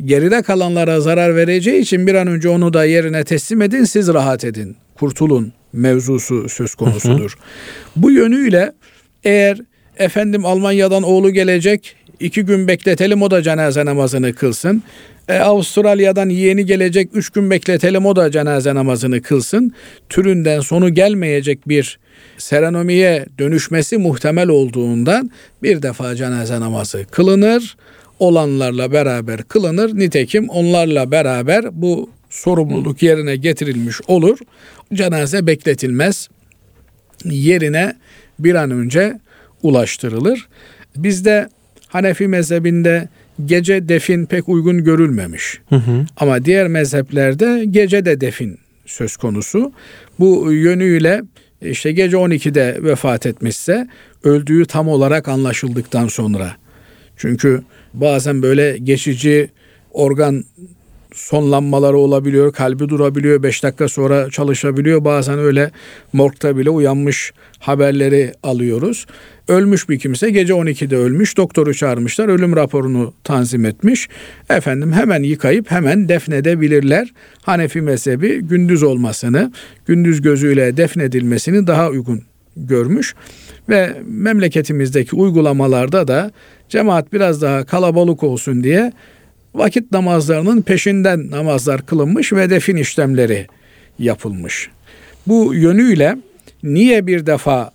geride 0.05 0.43
kalanlara 0.43 1.01
zarar 1.01 1.37
vereceği 1.37 1.81
için 1.81 2.07
bir 2.07 2.15
an 2.15 2.27
önce 2.27 2.49
onu 2.49 2.73
da 2.73 2.85
yerine 2.85 3.25
teslim 3.25 3.63
edin 3.63 3.85
siz 3.85 4.09
rahat 4.09 4.45
edin 4.45 4.77
kurtulun 5.01 5.53
mevzusu 5.73 6.49
söz 6.49 6.75
konusudur. 6.75 7.31
Hı 7.31 7.37
hı. 7.37 8.03
Bu 8.03 8.11
yönüyle 8.11 8.73
eğer 9.25 9.59
efendim 9.99 10.47
Almanya'dan 10.47 11.03
oğlu 11.03 11.31
gelecek 11.31 11.97
iki 12.21 12.43
gün 12.43 12.69
bekletelim 12.69 13.23
o 13.23 13.31
da 13.31 13.43
cenaze 13.43 13.85
namazını 13.85 14.35
kılsın. 14.35 14.83
E, 15.29 15.39
Avustralya'dan 15.39 16.29
yeğeni 16.29 16.67
gelecek 16.67 17.09
üç 17.15 17.31
gün 17.31 17.51
bekletelim 17.51 18.07
o 18.07 18.17
da 18.17 18.31
cenaze 18.31 18.75
namazını 18.75 19.23
kılsın. 19.23 19.73
Türünden 20.09 20.61
sonu 20.61 20.95
gelmeyecek 20.95 21.69
bir 21.69 21.99
serenomiye 22.39 23.27
dönüşmesi 23.39 23.99
muhtemel 23.99 24.49
olduğundan 24.49 25.31
bir 25.63 25.83
defa 25.83 26.17
cenaze 26.17 26.61
namazı 26.61 27.07
kılınır. 27.11 27.77
Olanlarla 28.19 28.93
beraber 28.93 29.43
kılınır. 29.43 29.99
Nitekim 29.99 30.49
onlarla 30.49 31.11
beraber 31.11 31.65
bu 31.73 32.11
sorumluluk 32.31 33.03
yerine 33.03 33.37
getirilmiş 33.37 33.97
olur. 34.09 34.39
Cenaze 34.95 35.47
bekletilmez. 35.47 36.29
Yerine 37.25 37.95
bir 38.39 38.55
an 38.55 38.71
önce 38.71 39.21
ulaştırılır. 39.63 40.49
Bizde 40.97 41.49
Hanefi 41.89 42.29
mezhebinde 42.29 43.09
gece 43.47 43.89
defin 43.89 44.27
pek 44.27 44.49
uygun 44.49 44.85
görülmemiş. 44.85 45.61
Hı 45.69 45.77
hı. 45.77 46.07
Ama 46.17 46.45
diğer 46.45 46.69
mezheplerde 46.69 47.65
gece 47.71 48.05
de 48.05 48.21
defin 48.21 48.59
söz 48.87 49.17
konusu. 49.17 49.73
Bu 50.19 50.53
yönüyle 50.53 51.23
işte 51.63 51.93
gece 51.93 52.17
12'de 52.17 52.79
vefat 52.83 53.27
etmişse 53.27 53.89
öldüğü 54.25 54.67
tam 54.67 54.89
olarak 54.89 55.29
anlaşıldıktan 55.29 56.09
sonra. 56.09 56.57
Çünkü 57.17 57.63
bazen 57.95 58.43
böyle 58.43 58.79
geçici 58.79 59.51
organ 59.93 60.45
sonlanmaları 61.15 61.97
olabiliyor, 61.97 62.53
kalbi 62.53 62.89
durabiliyor, 62.89 63.43
5 63.43 63.63
dakika 63.63 63.89
sonra 63.89 64.31
çalışabiliyor. 64.31 65.05
Bazen 65.05 65.39
öyle 65.39 65.71
morgda 66.13 66.57
bile 66.57 66.71
uyanmış 66.71 67.33
haberleri 67.59 68.33
alıyoruz. 68.43 69.07
Ölmüş 69.49 69.89
bir 69.89 69.99
kimse 69.99 70.31
gece 70.31 70.53
12'de 70.53 70.97
ölmüş. 70.97 71.37
Doktoru 71.37 71.75
çağırmışlar. 71.75 72.29
Ölüm 72.29 72.57
raporunu 72.57 73.15
tanzim 73.25 73.65
etmiş. 73.65 74.09
Efendim 74.51 74.93
hemen 74.93 75.23
yıkayıp 75.23 75.71
hemen 75.71 76.09
defnedebilirler. 76.09 77.13
Hanefi 77.43 77.81
mezhebi 77.81 78.41
gündüz 78.41 78.83
olmasını, 78.83 79.53
gündüz 79.87 80.23
gözüyle 80.23 80.77
defnedilmesini 80.77 81.67
daha 81.67 81.89
uygun 81.89 82.23
görmüş. 82.57 83.15
Ve 83.69 83.97
memleketimizdeki 84.07 85.17
uygulamalarda 85.17 86.09
da 86.09 86.31
cemaat 86.69 87.13
biraz 87.13 87.43
daha 87.43 87.65
kalabalık 87.65 88.23
olsun 88.23 88.65
diye 88.65 88.93
vakit 89.55 89.93
namazlarının 89.93 90.63
peşinden 90.63 91.31
namazlar 91.31 91.87
kılınmış 91.87 92.33
ve 92.33 92.51
defin 92.51 92.77
işlemleri 92.77 93.47
yapılmış. 93.99 94.71
Bu 95.27 95.55
yönüyle 95.55 96.17
niye 96.63 97.07
bir 97.07 97.27
defa 97.27 97.71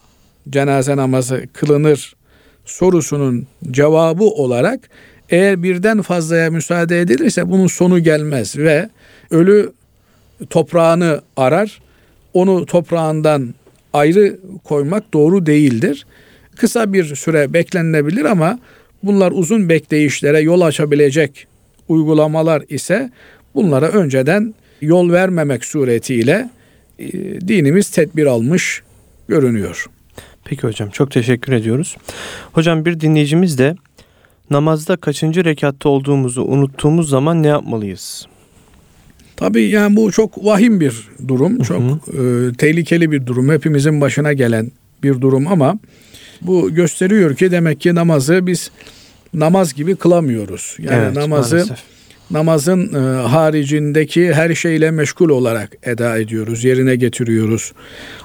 cenaze 0.49 0.97
namazı 0.97 1.43
kılınır 1.53 2.15
sorusunun 2.65 3.47
cevabı 3.71 4.23
olarak 4.23 4.79
eğer 5.29 5.63
birden 5.63 6.01
fazlaya 6.01 6.51
müsaade 6.51 7.01
edilirse 7.01 7.49
bunun 7.49 7.67
sonu 7.67 7.99
gelmez 7.99 8.57
ve 8.57 8.89
ölü 9.31 9.71
toprağını 10.49 11.21
arar. 11.37 11.81
Onu 12.33 12.65
toprağından 12.65 13.53
ayrı 13.93 14.39
koymak 14.63 15.13
doğru 15.13 15.45
değildir. 15.45 16.05
Kısa 16.55 16.93
bir 16.93 17.15
süre 17.15 17.53
beklenilebilir 17.53 18.25
ama 18.25 18.59
bunlar 19.03 19.31
uzun 19.31 19.69
bekleyişlere 19.69 20.39
yol 20.39 20.61
açabilecek 20.61 21.47
uygulamalar 21.87 22.63
ise 22.69 23.11
bunlara 23.55 23.87
önceden 23.87 24.53
yol 24.81 25.11
vermemek 25.11 25.65
suretiyle 25.65 26.49
e, 26.99 27.11
dinimiz 27.47 27.89
tedbir 27.89 28.25
almış 28.25 28.83
görünüyor. 29.27 29.85
Peki 30.43 30.67
hocam 30.67 30.89
çok 30.89 31.11
teşekkür 31.11 31.53
ediyoruz. 31.53 31.97
Hocam 32.53 32.85
bir 32.85 32.99
dinleyicimiz 32.99 33.57
de 33.57 33.75
namazda 34.49 34.95
kaçıncı 34.97 35.45
rekatta 35.45 35.89
olduğumuzu 35.89 36.41
unuttuğumuz 36.43 37.09
zaman 37.09 37.43
ne 37.43 37.47
yapmalıyız? 37.47 38.27
Tabii 39.35 39.69
yani 39.69 39.95
bu 39.95 40.11
çok 40.11 40.45
vahim 40.45 40.79
bir 40.79 41.07
durum, 41.27 41.59
çok 41.59 41.81
hı 41.81 42.11
hı. 42.11 42.49
E, 42.49 42.53
tehlikeli 42.53 43.11
bir 43.11 43.25
durum. 43.25 43.49
Hepimizin 43.49 44.01
başına 44.01 44.33
gelen 44.33 44.71
bir 45.03 45.21
durum 45.21 45.47
ama 45.47 45.79
Bu 46.41 46.73
gösteriyor 46.73 47.35
ki 47.35 47.51
demek 47.51 47.81
ki 47.81 47.95
namazı 47.95 48.47
biz 48.47 48.71
namaz 49.39 49.73
gibi 49.73 49.95
kılamıyoruz. 49.95 50.77
Yani 50.79 51.03
Evet, 51.05 51.15
namazı 51.15 51.55
maalesef. 51.55 51.77
namazın 52.31 52.93
e, 52.93 53.27
haricindeki 53.27 54.33
her 54.33 54.55
şeyle 54.55 54.91
meşgul 54.91 55.29
olarak 55.29 55.71
eda 55.83 56.17
ediyoruz, 56.17 56.63
yerine 56.63 56.95
getiriyoruz. 56.95 57.73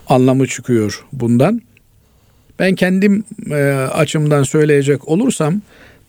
Anlamı 0.09 0.47
çıkıyor 0.47 1.05
bundan. 1.13 1.63
Ben 2.59 2.75
kendim 2.75 3.25
e, 3.51 3.63
açımdan 3.93 4.43
söyleyecek 4.43 5.09
olursam 5.09 5.61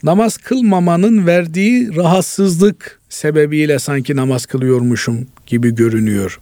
namaz 0.02 0.36
kılmamanın 0.36 1.26
verdiği 1.26 1.96
rahatsızlık 1.96 3.00
sebebiyle 3.08 3.78
sanki 3.78 4.16
namaz 4.16 4.46
kılıyormuşum 4.46 5.26
gibi 5.46 5.74
görünüyor. 5.74 6.40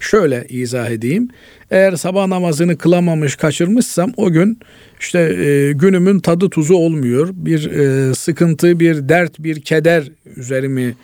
Şöyle 0.00 0.46
izah 0.48 0.90
edeyim. 0.90 1.28
Eğer 1.70 1.96
sabah 1.96 2.26
namazını 2.26 2.78
kılamamış, 2.78 3.36
kaçırmışsam 3.36 4.12
o 4.16 4.30
gün 4.30 4.58
işte 5.00 5.18
e, 5.18 5.72
günümün 5.72 6.20
tadı 6.20 6.50
tuzu 6.50 6.74
olmuyor. 6.74 7.28
Bir 7.32 7.70
e, 7.70 8.14
sıkıntı, 8.14 8.80
bir 8.80 9.08
dert, 9.08 9.38
bir 9.38 9.60
keder 9.60 10.04
üzerimi 10.36 10.94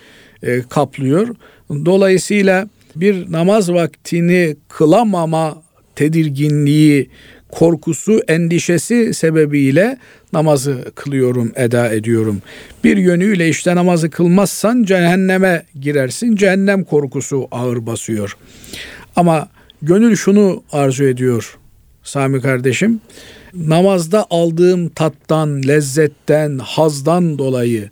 e, 0.42 0.62
kaplıyor. 0.68 1.28
Dolayısıyla 1.70 2.68
bir 2.96 3.32
namaz 3.32 3.72
vaktini 3.72 4.56
kılamama 4.68 5.62
tedirginliği, 5.94 7.10
korkusu, 7.48 8.20
endişesi 8.28 9.14
sebebiyle 9.14 9.98
namazı 10.32 10.84
kılıyorum, 10.94 11.52
eda 11.56 11.88
ediyorum. 11.88 12.42
Bir 12.84 12.96
yönüyle 12.96 13.48
işte 13.48 13.76
namazı 13.76 14.10
kılmazsan 14.10 14.82
cehenneme 14.82 15.62
girersin. 15.80 16.36
Cehennem 16.36 16.84
korkusu 16.84 17.48
ağır 17.50 17.86
basıyor. 17.86 18.36
Ama 19.16 19.48
gönül 19.82 20.16
şunu 20.16 20.62
arzu 20.72 21.04
ediyor 21.04 21.58
Sami 22.06 22.40
kardeşim. 22.40 23.00
Namazda 23.56 24.26
aldığım 24.30 24.88
tattan, 24.88 25.62
lezzetten, 25.62 26.58
hazdan 26.58 27.38
dolayı 27.38 27.90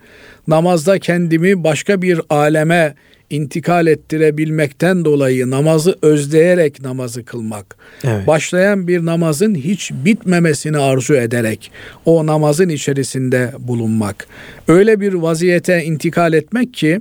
namazda 0.48 0.98
kendimi 0.98 1.64
başka 1.64 2.02
bir 2.02 2.20
aleme 2.30 2.94
intikal 3.30 3.86
ettirebilmekten 3.86 5.04
dolayı 5.04 5.50
namazı 5.50 5.98
özleyerek 6.02 6.82
namazı 6.82 7.24
kılmak. 7.24 7.76
Evet. 8.04 8.26
Başlayan 8.26 8.88
bir 8.88 9.04
namazın 9.04 9.54
hiç 9.54 9.90
bitmemesini 9.92 10.78
arzu 10.78 11.14
ederek 11.14 11.70
o 12.04 12.26
namazın 12.26 12.68
içerisinde 12.68 13.52
bulunmak. 13.58 14.26
Öyle 14.68 15.00
bir 15.00 15.14
vaziyete 15.14 15.84
intikal 15.84 16.32
etmek 16.32 16.74
ki 16.74 17.00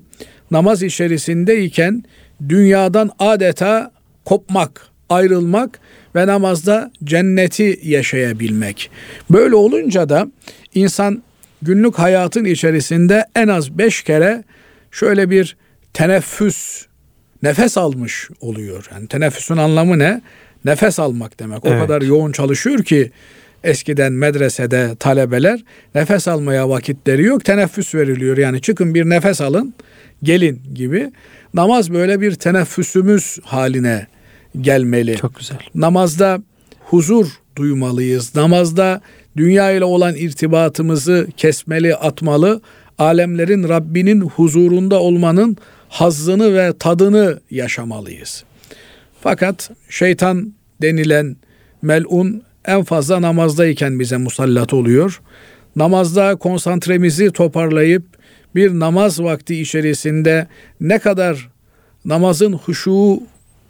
namaz 0.51 0.84
içerisindeyken 0.84 2.03
dünyadan 2.50 3.10
adeta 3.20 3.91
kopmak, 4.25 4.88
ayrılmak 5.13 5.79
ve 6.15 6.27
namazda 6.27 6.91
cenneti 7.03 7.79
yaşayabilmek. 7.84 8.89
Böyle 9.29 9.55
olunca 9.55 10.10
da 10.10 10.27
insan 10.75 11.24
günlük 11.62 12.00
hayatın 12.00 12.46
içerisinde 12.46 13.25
en 13.36 13.48
az 13.48 13.77
beş 13.77 14.03
kere 14.03 14.43
şöyle 14.91 15.29
bir 15.29 15.58
teneffüs, 15.93 16.86
nefes 17.43 17.77
almış 17.77 18.29
oluyor. 18.41 18.89
Yani 18.93 19.08
teneffüsün 19.08 19.58
anlamı 19.58 20.00
ne? 20.00 20.22
Nefes 20.65 21.00
almak 21.00 21.39
demek. 21.39 21.65
O 21.65 21.70
Evet. 21.70 21.82
kadar 21.82 22.01
yoğun 22.01 22.32
çalışıyor 22.32 22.84
ki 22.84 23.12
eskiden 23.63 24.13
medresede 24.13 24.96
talebeler 25.00 25.63
nefes 25.96 26.27
almaya 26.27 26.70
vakitleri 26.70 27.24
yok. 27.24 27.46
Teneffüs 27.46 27.96
veriliyor. 27.96 28.38
Yani 28.38 28.62
çıkın 28.62 28.93
bir 28.93 29.10
nefes 29.10 29.41
alın, 29.41 29.74
gelin 30.24 30.62
gibi. 30.74 31.12
Namaz 31.53 31.93
böyle 31.93 32.22
bir 32.22 32.36
teneffüsümüz 32.36 33.39
haline 33.43 34.08
gelmeli. 34.62 35.15
Çok 35.17 35.36
güzel. 35.36 35.57
Namazda 35.75 36.41
huzur 36.79 37.27
duymalıyız. 37.55 38.36
Namazda 38.36 39.01
dünya 39.38 39.72
ile 39.72 39.86
olan 39.86 40.15
irtibatımızı 40.15 41.27
kesmeli, 41.38 41.95
atmalı. 41.95 42.62
Alemlerin 42.98 43.69
Rabbinin 43.69 44.22
huzurunda 44.22 45.00
olmanın 45.00 45.57
hazzını 45.89 46.53
ve 46.53 46.74
tadını 46.79 47.39
yaşamalıyız. 47.51 48.43
Fakat 49.22 49.72
şeytan 49.89 50.54
denilen 50.82 51.36
melun 51.82 52.43
en 52.65 52.84
fazla 52.84 53.21
namazdayken 53.21 53.99
bize 53.99 54.17
musallat 54.17 54.73
oluyor. 54.73 55.21
Namazda 55.75 56.36
konsantremizi 56.36 57.32
toparlayıp 57.32 58.04
bir 58.56 58.80
namaz 58.80 59.23
vakti 59.23 59.62
içerisinde 59.62 60.47
ne 60.82 60.99
kadar 60.99 61.49
namazın 62.06 62.54
huşu 62.54 63.19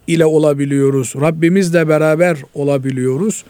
ile 0.07 0.25
olabiliyoruz. 0.25 1.13
Rabbimizle 1.21 1.87
beraber 1.87 2.37
olabiliyoruz. 2.53 3.43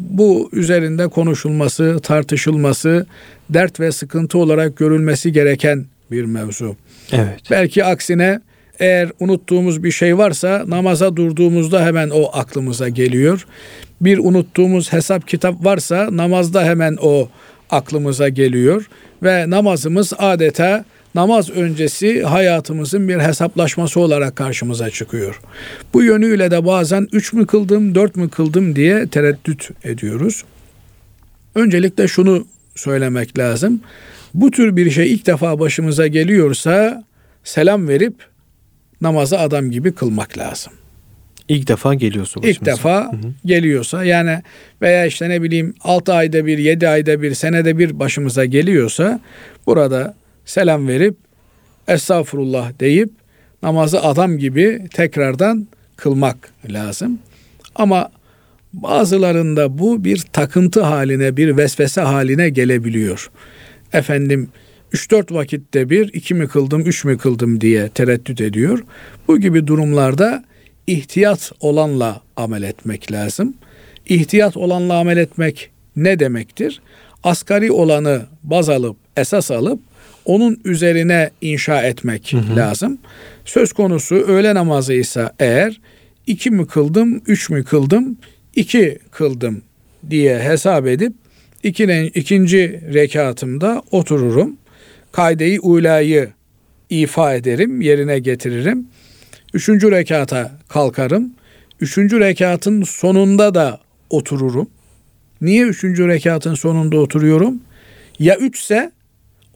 Bu 0.00 0.50
üzerinde 0.52 1.08
konuşulması, 1.08 1.98
tartışılması, 2.02 3.06
dert 3.50 3.80
ve 3.80 3.92
sıkıntı 3.92 4.38
olarak 4.38 4.76
görülmesi 4.76 5.32
gereken 5.32 5.84
bir 6.10 6.24
mevzu. 6.24 6.76
Evet. 7.12 7.40
Belki 7.50 7.84
aksine 7.84 8.40
eğer 8.78 9.10
unuttuğumuz 9.20 9.84
bir 9.84 9.90
şey 9.90 10.18
varsa 10.18 10.64
namaza 10.66 11.16
durduğumuzda 11.16 11.86
hemen 11.86 12.10
o 12.10 12.30
aklımıza 12.32 12.88
geliyor. 12.88 13.46
Bir 14.00 14.18
unuttuğumuz 14.18 14.92
hesap 14.92 15.28
kitap 15.28 15.64
varsa 15.64 16.08
namazda 16.12 16.64
hemen 16.64 16.96
o 17.00 17.28
aklımıza 17.70 18.28
geliyor 18.28 18.88
ve 19.22 19.50
namazımız 19.50 20.12
adeta 20.18 20.84
namaz 21.16 21.50
öncesi 21.50 22.22
hayatımızın 22.22 23.08
bir 23.08 23.18
hesaplaşması 23.18 24.00
olarak 24.00 24.36
karşımıza 24.36 24.90
çıkıyor. 24.90 25.40
Bu 25.94 26.02
yönüyle 26.02 26.50
de 26.50 26.66
bazen 26.66 27.08
üç 27.12 27.32
mü 27.32 27.46
kıldım, 27.46 27.94
dört 27.94 28.16
mü 28.16 28.28
kıldım 28.28 28.76
diye 28.76 29.06
tereddüt 29.06 29.70
ediyoruz. 29.84 30.44
Öncelikle 31.54 32.08
şunu 32.08 32.46
söylemek 32.74 33.38
lazım. 33.38 33.80
Bu 34.34 34.50
tür 34.50 34.76
bir 34.76 34.90
şey 34.90 35.12
ilk 35.12 35.26
defa 35.26 35.58
başımıza 35.60 36.06
geliyorsa 36.06 37.04
selam 37.44 37.88
verip 37.88 38.14
namazı 39.00 39.38
adam 39.38 39.70
gibi 39.70 39.92
kılmak 39.92 40.38
lazım. 40.38 40.72
İlk 41.48 41.68
defa 41.68 41.94
geliyorsun 41.94 42.42
İlk 42.42 42.60
başımıza. 42.60 42.72
defa 42.72 43.10
geliyorsa 43.44 44.04
yani 44.04 44.42
veya 44.82 45.06
işte 45.06 45.28
ne 45.28 45.42
bileyim 45.42 45.74
6 45.80 46.14
ayda 46.14 46.46
bir, 46.46 46.58
7 46.58 46.88
ayda 46.88 47.22
bir, 47.22 47.34
senede 47.34 47.78
bir 47.78 47.98
başımıza 47.98 48.44
geliyorsa 48.44 49.20
burada 49.66 50.14
selam 50.46 50.88
verip 50.88 51.16
estağfurullah 51.88 52.80
deyip 52.80 53.10
namazı 53.62 54.02
adam 54.02 54.38
gibi 54.38 54.88
tekrardan 54.94 55.66
kılmak 55.96 56.52
lazım. 56.68 57.18
Ama 57.74 58.10
bazılarında 58.72 59.78
bu 59.78 60.04
bir 60.04 60.24
takıntı 60.32 60.82
haline, 60.82 61.36
bir 61.36 61.56
vesvese 61.56 62.00
haline 62.00 62.48
gelebiliyor. 62.48 63.30
Efendim 63.92 64.48
3-4 64.92 65.34
vakitte 65.34 65.90
bir, 65.90 66.10
iki 66.12 66.34
mi 66.34 66.48
kıldım, 66.48 66.80
üç 66.80 67.04
mü 67.04 67.18
kıldım 67.18 67.60
diye 67.60 67.88
tereddüt 67.88 68.40
ediyor. 68.40 68.84
Bu 69.28 69.40
gibi 69.40 69.66
durumlarda 69.66 70.44
ihtiyat 70.86 71.52
olanla 71.60 72.20
amel 72.36 72.62
etmek 72.62 73.12
lazım. 73.12 73.54
İhtiyat 74.06 74.56
olanla 74.56 74.98
amel 74.98 75.16
etmek 75.16 75.70
ne 75.96 76.18
demektir? 76.18 76.80
Asgari 77.24 77.72
olanı 77.72 78.22
baz 78.42 78.68
alıp, 78.68 78.96
esas 79.16 79.50
alıp 79.50 79.80
onun 80.26 80.60
üzerine 80.64 81.30
inşa 81.40 81.82
etmek 81.82 82.34
lazım. 82.56 82.98
Söz 83.44 83.72
konusu 83.72 84.14
öğle 84.14 84.54
namazı 84.54 84.92
ise 84.92 85.30
eğer 85.38 85.80
iki 86.26 86.50
mi 86.50 86.66
kıldım, 86.66 87.22
üç 87.26 87.50
mü 87.50 87.64
kıldım, 87.64 88.18
iki 88.56 88.98
kıldım 89.10 89.62
diye 90.10 90.38
hesap 90.38 90.86
edip 90.86 91.12
ikinin, 91.62 92.10
ikinci 92.14 92.80
rekatımda 92.94 93.82
otururum. 93.90 94.56
Kaideyi 95.12 95.60
ulayı 95.60 96.28
ifa 96.90 97.34
ederim, 97.34 97.80
yerine 97.80 98.18
getiririm. 98.18 98.86
Üçüncü 99.54 99.90
rekata 99.90 100.58
kalkarım. 100.68 101.32
Üçüncü 101.80 102.20
rekatın 102.20 102.82
sonunda 102.82 103.54
da 103.54 103.80
otururum. 104.10 104.70
Niye 105.40 105.64
üçüncü 105.64 106.08
rekatın 106.08 106.54
sonunda 106.54 106.96
oturuyorum? 106.96 107.60
Ya 108.18 108.36
üçse 108.36 108.92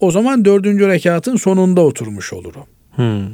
o 0.00 0.10
zaman 0.10 0.44
dördüncü 0.44 0.88
rekatın 0.88 1.36
sonunda 1.36 1.80
oturmuş 1.80 2.32
olurum. 2.32 2.66
Hmm. 2.94 3.28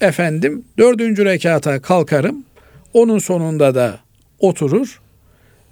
Efendim 0.00 0.64
dördüncü 0.78 1.24
rekata 1.24 1.82
kalkarım. 1.82 2.44
Onun 2.92 3.18
sonunda 3.18 3.74
da 3.74 3.98
oturur. 4.38 5.00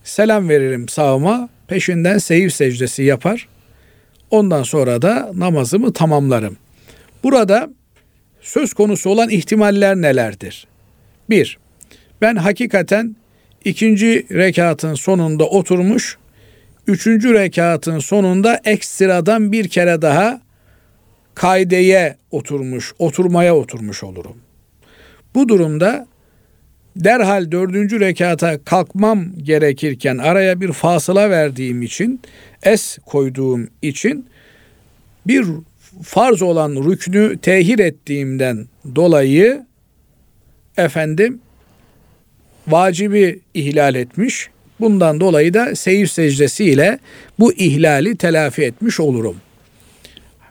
Selam 0.04 0.48
veririm 0.48 0.88
sağıma. 0.88 1.48
Peşinden 1.68 2.18
seyir 2.18 2.50
secdesi 2.50 3.02
yapar. 3.02 3.48
Ondan 4.30 4.62
sonra 4.62 5.02
da 5.02 5.32
namazımı 5.34 5.92
tamamlarım. 5.92 6.56
Burada 7.22 7.70
söz 8.40 8.72
konusu 8.72 9.10
olan 9.10 9.30
ihtimaller 9.30 9.96
nelerdir? 9.96 10.66
Bir, 11.30 11.58
ben 12.20 12.36
hakikaten 12.36 13.16
ikinci 13.64 14.26
rekatın 14.32 14.94
sonunda 14.94 15.44
oturmuş, 15.44 16.18
üçüncü 16.88 17.34
rekatın 17.34 17.98
sonunda 17.98 18.60
ekstradan 18.64 19.52
bir 19.52 19.68
kere 19.68 20.02
daha 20.02 20.40
kaideye 21.34 22.16
oturmuş, 22.30 22.92
oturmaya 22.98 23.56
oturmuş 23.56 24.04
olurum. 24.04 24.36
Bu 25.34 25.48
durumda 25.48 26.06
derhal 26.96 27.50
dördüncü 27.50 28.00
rekata 28.00 28.64
kalkmam 28.64 29.38
gerekirken 29.38 30.18
araya 30.18 30.60
bir 30.60 30.72
fasıla 30.72 31.30
verdiğim 31.30 31.82
için 31.82 32.20
es 32.62 32.98
koyduğum 33.06 33.70
için 33.82 34.26
bir 35.26 35.46
farz 36.02 36.42
olan 36.42 36.70
rüknü 36.70 37.38
tehir 37.38 37.78
ettiğimden 37.78 38.66
dolayı 38.96 39.66
efendim 40.76 41.40
vacibi 42.68 43.40
ihlal 43.54 43.94
etmiş. 43.94 44.50
Bundan 44.80 45.20
dolayı 45.20 45.54
da 45.54 45.74
seyir 45.74 46.06
secdesiyle 46.06 46.98
bu 47.38 47.52
ihlali 47.52 48.16
telafi 48.16 48.62
etmiş 48.62 49.00
olurum. 49.00 49.36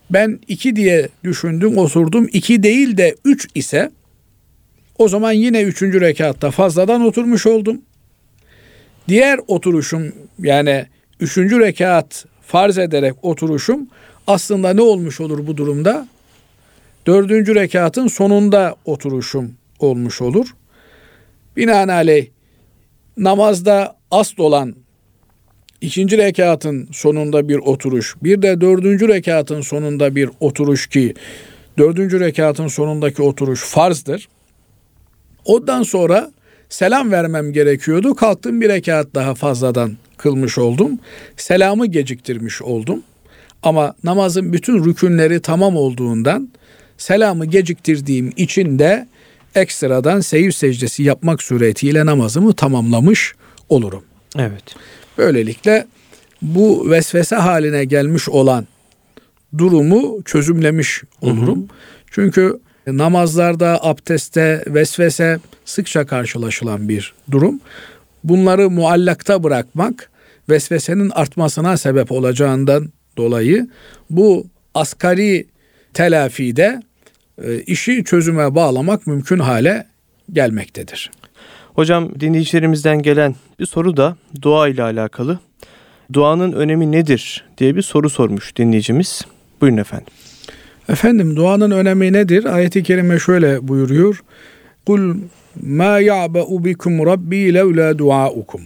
Ben 0.10 0.40
iki 0.48 0.76
diye 0.76 1.10
düşündüm 1.24 1.78
oturdum. 1.78 2.28
iki 2.34 2.64
değil 2.64 2.98
de 2.98 3.16
üç 3.26 3.48
ise 3.56 3.92
o 4.98 5.08
zaman 5.08 5.32
yine 5.32 5.62
üçüncü 5.62 6.02
rekatta 6.02 6.52
fazladan 6.52 7.02
oturmuş 7.02 7.46
oldum. 7.46 7.82
Diğer 9.08 9.40
oturuşum 9.48 10.14
yani 10.40 10.86
üçüncü 11.20 11.60
rekat 11.60 12.26
farz 12.42 12.78
ederek 12.78 13.14
oturuşum 13.22 13.88
aslında 14.28 14.74
ne 14.74 14.82
olmuş 14.82 15.22
olur 15.22 15.48
bu 15.48 15.58
durumda? 15.58 16.08
Dördüncü 17.06 17.56
rekatın 17.56 18.08
sonunda 18.08 18.76
oturuşum 18.86 19.54
olmuş 19.80 20.22
olur. 20.22 20.48
Binaenaleyh 21.58 22.28
namazda 23.18 23.97
asıl 24.12 24.44
olan 24.44 24.76
ikinci 25.82 26.18
rekatın 26.18 26.90
sonunda 26.92 27.50
bir 27.50 27.58
oturuş, 27.58 28.16
bir 28.24 28.42
de 28.42 28.62
dördüncü 28.62 29.08
rekatın 29.08 29.62
sonunda 29.62 30.16
bir 30.16 30.30
oturuş 30.40 30.88
ki 30.88 31.14
dördüncü 31.78 32.20
rekatın 32.20 32.68
sonundaki 32.68 33.22
oturuş 33.22 33.62
farzdır. 33.62 34.28
Ondan 35.46 35.84
sonra 35.84 36.32
selam 36.70 37.12
vermem 37.12 37.54
gerekiyordu. 37.54 38.16
Kalktım 38.16 38.62
bir 38.62 38.70
rekat 38.70 39.16
daha 39.16 39.36
fazladan 39.36 39.98
kılmış 40.18 40.58
oldum. 40.58 41.00
Selamı 41.38 41.86
geciktirmiş 41.86 42.62
oldum. 42.62 43.04
Ama 43.64 43.96
namazın 44.04 44.54
bütün 44.54 44.86
rükünleri 44.86 45.42
tamam 45.42 45.76
olduğundan 45.76 46.50
selamı 46.98 47.46
geciktirdiğim 47.46 48.34
için 48.38 48.80
de 48.80 49.08
ekstradan 49.56 50.20
seyir 50.20 50.52
secdesi 50.52 51.04
yapmak 51.04 51.44
suretiyle 51.44 52.06
namazımı 52.06 52.54
tamamlamış 52.54 53.34
olurum. 53.70 54.04
Evet. 54.38 54.64
Böylelikle 55.18 55.88
bu 56.42 56.90
vesvese 56.90 57.36
haline 57.36 57.86
gelmiş 57.86 58.30
olan 58.30 58.68
durumu 59.58 60.24
çözümlemiş 60.24 61.04
olurum. 61.22 61.60
Hı 61.60 61.64
hı. 61.64 61.68
Çünkü 62.12 62.60
namazlarda, 62.88 63.80
abdestte 63.82 64.64
vesvese 64.68 65.40
sıkça 65.66 66.06
karşılaşılan 66.06 66.90
bir 66.90 67.14
durum. 67.32 67.60
Bunları 68.24 68.70
muallakta 68.70 69.44
bırakmak 69.44 70.10
vesvesenin 70.50 71.10
artmasına 71.10 71.78
sebep 71.78 72.12
olacağından 72.12 72.90
dolayı 73.18 73.68
bu 74.10 74.48
asgari 74.74 75.48
telafide 75.94 76.82
e, 77.44 77.60
işi 77.60 78.04
çözüme 78.04 78.56
bağlamak 78.56 79.08
mümkün 79.08 79.40
hale 79.40 79.88
gelmektedir. 80.34 81.12
Hocam 81.78 82.20
dinleyicilerimizden 82.20 83.02
gelen 83.02 83.36
bir 83.60 83.66
soru 83.66 83.98
da 83.98 84.18
dua 84.42 84.68
ile 84.68 84.84
alakalı. 84.84 85.40
Duanın 86.14 86.52
önemi 86.52 86.92
nedir 86.92 87.46
diye 87.58 87.76
bir 87.76 87.82
soru 87.82 88.10
sormuş 88.10 88.56
dinleyicimiz. 88.56 89.22
Buyurun 89.62 89.78
efendim. 89.78 90.08
Efendim 90.90 91.36
duanın 91.36 91.72
önemi 91.72 92.14
nedir? 92.14 92.46
Ayet-i 92.46 92.84
kerime 92.84 93.20
şöyle 93.20 93.68
buyuruyor. 93.68 94.24
Kul 94.86 95.16
ma 95.62 96.00
ya'ba'u 96.00 96.66
bikum 96.66 97.06
rabbi 97.06 97.54
levla 97.54 97.98
duaukum. 97.98 98.62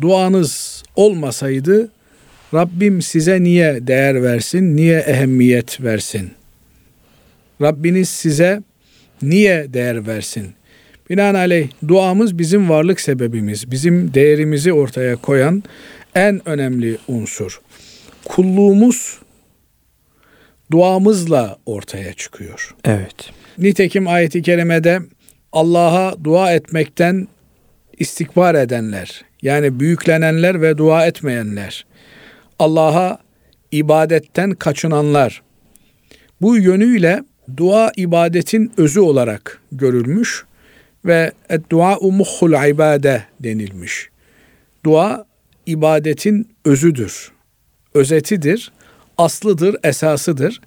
Duanız 0.00 0.82
olmasaydı 0.96 1.88
Rabbim 2.54 3.02
size 3.02 3.42
niye 3.42 3.86
değer 3.86 4.22
versin, 4.22 4.76
niye 4.76 4.98
ehemmiyet 4.98 5.80
versin? 5.80 6.30
Rabbiniz 7.62 8.08
size 8.08 8.62
niye 9.22 9.66
değer 9.72 10.06
versin? 10.06 10.54
Binaenaleyh 11.10 11.68
duamız 11.88 12.38
bizim 12.38 12.68
varlık 12.68 13.00
sebebimiz, 13.00 13.70
bizim 13.70 14.14
değerimizi 14.14 14.72
ortaya 14.72 15.16
koyan 15.16 15.62
en 16.14 16.48
önemli 16.48 16.98
unsur. 17.08 17.60
Kulluğumuz 18.24 19.18
duamızla 20.70 21.58
ortaya 21.66 22.12
çıkıyor. 22.12 22.74
Evet. 22.84 23.30
Nitekim 23.58 24.08
ayeti 24.08 24.42
kerimede 24.42 25.00
Allah'a 25.52 26.24
dua 26.24 26.52
etmekten 26.52 27.28
istikbar 27.98 28.54
edenler, 28.54 29.24
yani 29.42 29.80
büyüklenenler 29.80 30.62
ve 30.62 30.78
dua 30.78 31.06
etmeyenler, 31.06 31.86
Allah'a 32.58 33.18
ibadetten 33.72 34.50
kaçınanlar, 34.50 35.42
bu 36.40 36.56
yönüyle 36.56 37.22
dua 37.56 37.92
ibadetin 37.96 38.72
özü 38.76 39.00
olarak 39.00 39.60
görülmüş 39.72 40.44
ve 41.04 41.32
dua 41.70 41.98
muhul 42.02 42.68
ibade 42.70 43.24
denilmiş. 43.40 44.08
Dua 44.84 45.26
ibadetin 45.66 46.48
özüdür, 46.64 47.32
özetidir, 47.94 48.72
aslıdır, 49.18 49.76
esasıdır. 49.84 50.60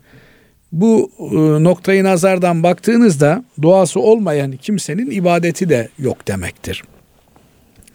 Bu 0.71 1.11
e, 1.19 1.63
noktayı 1.63 2.03
nazardan 2.03 2.63
baktığınızda 2.63 3.43
duası 3.61 3.99
olmayan 3.99 4.51
kimsenin 4.51 5.11
ibadeti 5.11 5.69
de 5.69 5.89
yok 5.99 6.27
demektir. 6.27 6.83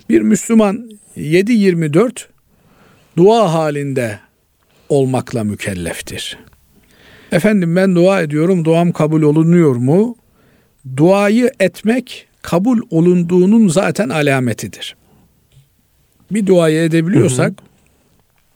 Bir 0.09 0.21
Müslüman 0.21 0.91
7-24 1.17 2.27
dua 3.17 3.55
halinde 3.55 4.19
olmakla 4.89 5.45
mükelleftir. 5.45 6.39
Efendim 7.33 7.77
ben 7.77 7.95
dua 7.95 8.23
ediyorum, 8.23 8.65
duam 8.65 8.93
kabul 8.93 9.23
olunuyor 9.23 9.77
mu? 9.77 10.17
Duayı 10.97 11.51
etmek 11.61 12.29
kabul 12.43 12.81
olunduğunun 12.91 13.69
zaten 13.69 14.09
alametidir. 14.09 14.97
Bir 16.31 16.47
duayı 16.47 16.83
edebiliyorsak 16.83 17.51
hı 17.51 17.53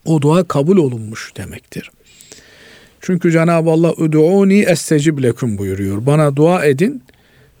hı. 0.09 0.13
o 0.13 0.21
dua 0.21 0.43
kabul 0.43 0.77
olunmuş 0.77 1.31
demektir. 1.37 1.91
Çünkü 3.01 3.31
Cenab-ı 3.31 3.69
Allah 3.69 3.93
"Uduuni 3.93 4.59
estecib 4.59 5.23
lekum" 5.23 5.57
buyuruyor. 5.57 6.05
Bana 6.05 6.35
dua 6.35 6.65
edin, 6.65 7.03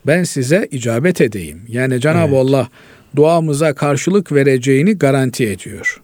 ben 0.07 0.23
size 0.23 0.67
icabet 0.71 1.21
edeyim. 1.21 1.61
Yani 1.67 2.01
Cenab-ı 2.01 2.35
evet. 2.35 2.45
Allah 2.45 2.67
duamıza 3.15 3.73
karşılık 3.73 4.31
vereceğini 4.31 4.93
garanti 4.93 5.47
ediyor. 5.47 6.01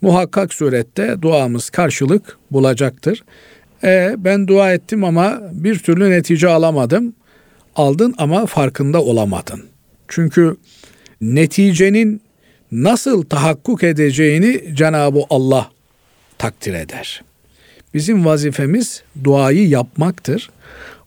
Muhakkak 0.00 0.54
surette 0.54 1.22
duamız 1.22 1.70
karşılık 1.70 2.38
bulacaktır. 2.50 3.24
E, 3.84 4.14
ben 4.18 4.48
dua 4.48 4.72
ettim 4.72 5.04
ama 5.04 5.40
bir 5.52 5.78
türlü 5.78 6.10
netice 6.10 6.48
alamadım. 6.48 7.14
Aldın 7.78 8.14
ama 8.18 8.46
farkında 8.46 9.02
olamadın. 9.02 9.64
Çünkü 10.08 10.56
neticenin 11.20 12.22
nasıl 12.72 13.22
tahakkuk 13.22 13.82
edeceğini 13.82 14.74
Cenab-ı 14.74 15.22
Allah 15.30 15.70
takdir 16.38 16.74
eder. 16.74 17.22
Bizim 17.94 18.24
vazifemiz 18.24 19.02
duayı 19.24 19.68
yapmaktır. 19.68 20.50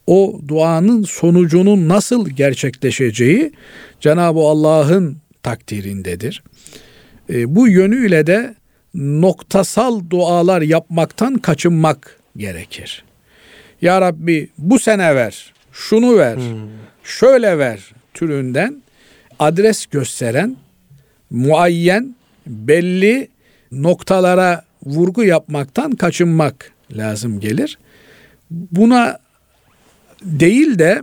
O 0.06 0.40
duanın 0.48 1.02
sonucunun 1.02 1.88
nasıl 1.88 2.28
gerçekleşeceği 2.28 3.52
Cenab-ı 4.00 4.40
Allah'ın 4.40 5.16
takdirindedir. 5.42 6.42
E, 7.32 7.54
bu 7.54 7.68
yönüyle 7.68 8.26
de 8.26 8.54
noktasal 8.94 10.00
dualar 10.10 10.62
yapmaktan 10.62 11.34
kaçınmak 11.34 12.20
gerekir. 12.36 13.04
Ya 13.82 14.00
Rabbi 14.00 14.48
bu 14.58 14.78
sene 14.78 15.14
ver, 15.14 15.51
şunu 15.72 16.18
ver, 16.18 16.36
hmm. 16.36 16.68
şöyle 17.04 17.58
ver 17.58 17.92
türünden 18.14 18.82
adres 19.38 19.86
gösteren 19.86 20.56
muayyen 21.30 22.14
belli 22.46 23.28
noktalara 23.72 24.64
vurgu 24.86 25.24
yapmaktan 25.24 25.90
kaçınmak 25.90 26.72
lazım 26.96 27.40
gelir. 27.40 27.78
Buna 28.50 29.18
değil 30.22 30.78
de 30.78 31.02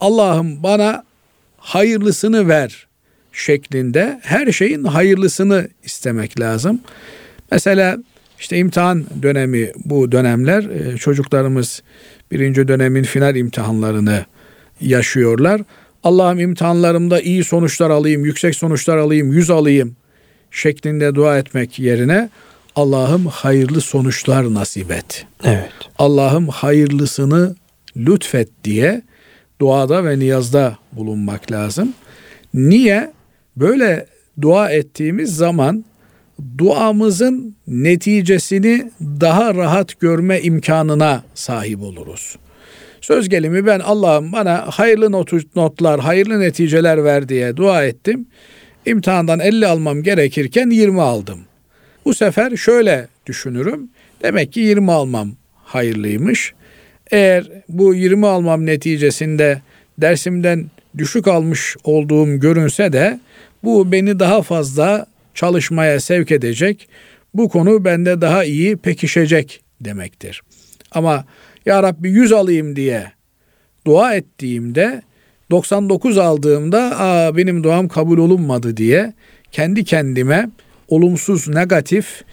Allah'ım 0.00 0.62
bana 0.62 1.04
hayırlısını 1.56 2.48
ver 2.48 2.86
şeklinde 3.32 4.20
her 4.22 4.52
şeyin 4.52 4.84
hayırlısını 4.84 5.68
istemek 5.84 6.40
lazım. 6.40 6.80
Mesela 7.50 7.98
işte 8.38 8.58
imtihan 8.58 9.04
dönemi 9.22 9.72
bu 9.84 10.12
dönemler 10.12 10.64
e, 10.64 10.96
çocuklarımız 10.96 11.82
birinci 12.32 12.68
dönemin 12.68 13.02
final 13.02 13.36
imtihanlarını 13.36 14.24
yaşıyorlar. 14.80 15.60
Allah'ım 16.04 16.40
imtihanlarımda 16.40 17.20
iyi 17.20 17.44
sonuçlar 17.44 17.90
alayım, 17.90 18.24
yüksek 18.24 18.54
sonuçlar 18.54 18.96
alayım, 18.96 19.32
yüz 19.32 19.50
alayım 19.50 19.96
şeklinde 20.50 21.14
dua 21.14 21.38
etmek 21.38 21.78
yerine 21.78 22.28
Allah'ım 22.76 23.26
hayırlı 23.26 23.80
sonuçlar 23.80 24.54
nasip 24.54 24.90
et. 24.90 25.26
Evet. 25.44 25.72
Allah'ım 25.98 26.48
hayırlısını 26.48 27.56
lütfet 27.96 28.48
diye 28.64 29.02
duada 29.60 30.04
ve 30.04 30.18
niyazda 30.18 30.78
bulunmak 30.92 31.52
lazım. 31.52 31.94
Niye? 32.54 33.12
Böyle 33.56 34.06
dua 34.40 34.70
ettiğimiz 34.70 35.36
zaman 35.36 35.84
duamızın 36.58 37.56
neticesini 37.66 38.90
daha 39.00 39.54
rahat 39.54 40.00
görme 40.00 40.40
imkanına 40.40 41.22
sahip 41.34 41.82
oluruz. 41.82 42.36
Söz 43.00 43.28
gelimi 43.28 43.66
ben 43.66 43.80
Allah'ım 43.80 44.32
bana 44.32 44.64
hayırlı 44.70 45.12
notlar, 45.56 46.00
hayırlı 46.00 46.40
neticeler 46.40 47.04
ver 47.04 47.28
diye 47.28 47.56
dua 47.56 47.84
ettim. 47.84 48.26
İmtihandan 48.86 49.40
50 49.40 49.66
almam 49.66 50.02
gerekirken 50.02 50.70
20 50.70 51.02
aldım. 51.02 51.40
Bu 52.04 52.14
sefer 52.14 52.56
şöyle 52.56 53.08
düşünürüm. 53.26 53.90
Demek 54.22 54.52
ki 54.52 54.60
20 54.60 54.92
almam 54.92 55.32
hayırlıymış. 55.54 56.54
Eğer 57.10 57.50
bu 57.68 57.94
20 57.94 58.26
almam 58.26 58.66
neticesinde 58.66 59.60
dersimden 59.98 60.70
düşük 60.98 61.28
almış 61.28 61.76
olduğum 61.84 62.40
görünse 62.40 62.92
de 62.92 63.20
bu 63.64 63.92
beni 63.92 64.18
daha 64.18 64.42
fazla 64.42 65.06
çalışmaya 65.34 66.00
sevk 66.00 66.30
edecek. 66.32 66.88
Bu 67.34 67.48
konu 67.48 67.84
bende 67.84 68.20
daha 68.20 68.44
iyi 68.44 68.76
pekişecek 68.76 69.60
demektir. 69.80 70.42
Ama 70.92 71.24
ya 71.66 71.82
Rabbi 71.82 72.10
100 72.10 72.32
alayım 72.32 72.76
diye 72.76 73.12
dua 73.86 74.14
ettiğimde 74.14 75.02
99 75.50 76.18
aldığımda 76.18 77.00
Aa, 77.00 77.36
benim 77.36 77.64
duam 77.64 77.88
kabul 77.88 78.18
olunmadı 78.18 78.76
diye 78.76 79.12
kendi 79.52 79.84
kendime 79.84 80.50
olumsuz 80.88 81.48
negatif 81.48 82.24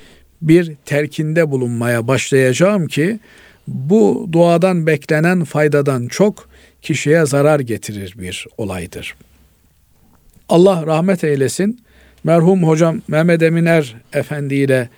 bir 0.41 0.75
terkinde 0.85 1.51
bulunmaya 1.51 2.07
başlayacağım 2.07 2.87
ki 2.87 3.19
bu 3.67 4.29
duadan 4.31 4.87
beklenen 4.87 5.43
faydadan 5.43 6.07
çok 6.07 6.49
kişiye 6.81 7.25
zarar 7.25 7.59
getirir 7.59 8.13
bir 8.17 8.47
olaydır. 8.57 9.15
Allah 10.49 10.85
rahmet 10.85 11.23
eylesin. 11.23 11.79
Merhum 12.23 12.63
hocam 12.63 13.01
Mehmet 13.07 13.43
Eminer 13.43 13.95
Efendi 14.13 14.55
ile 14.55 14.89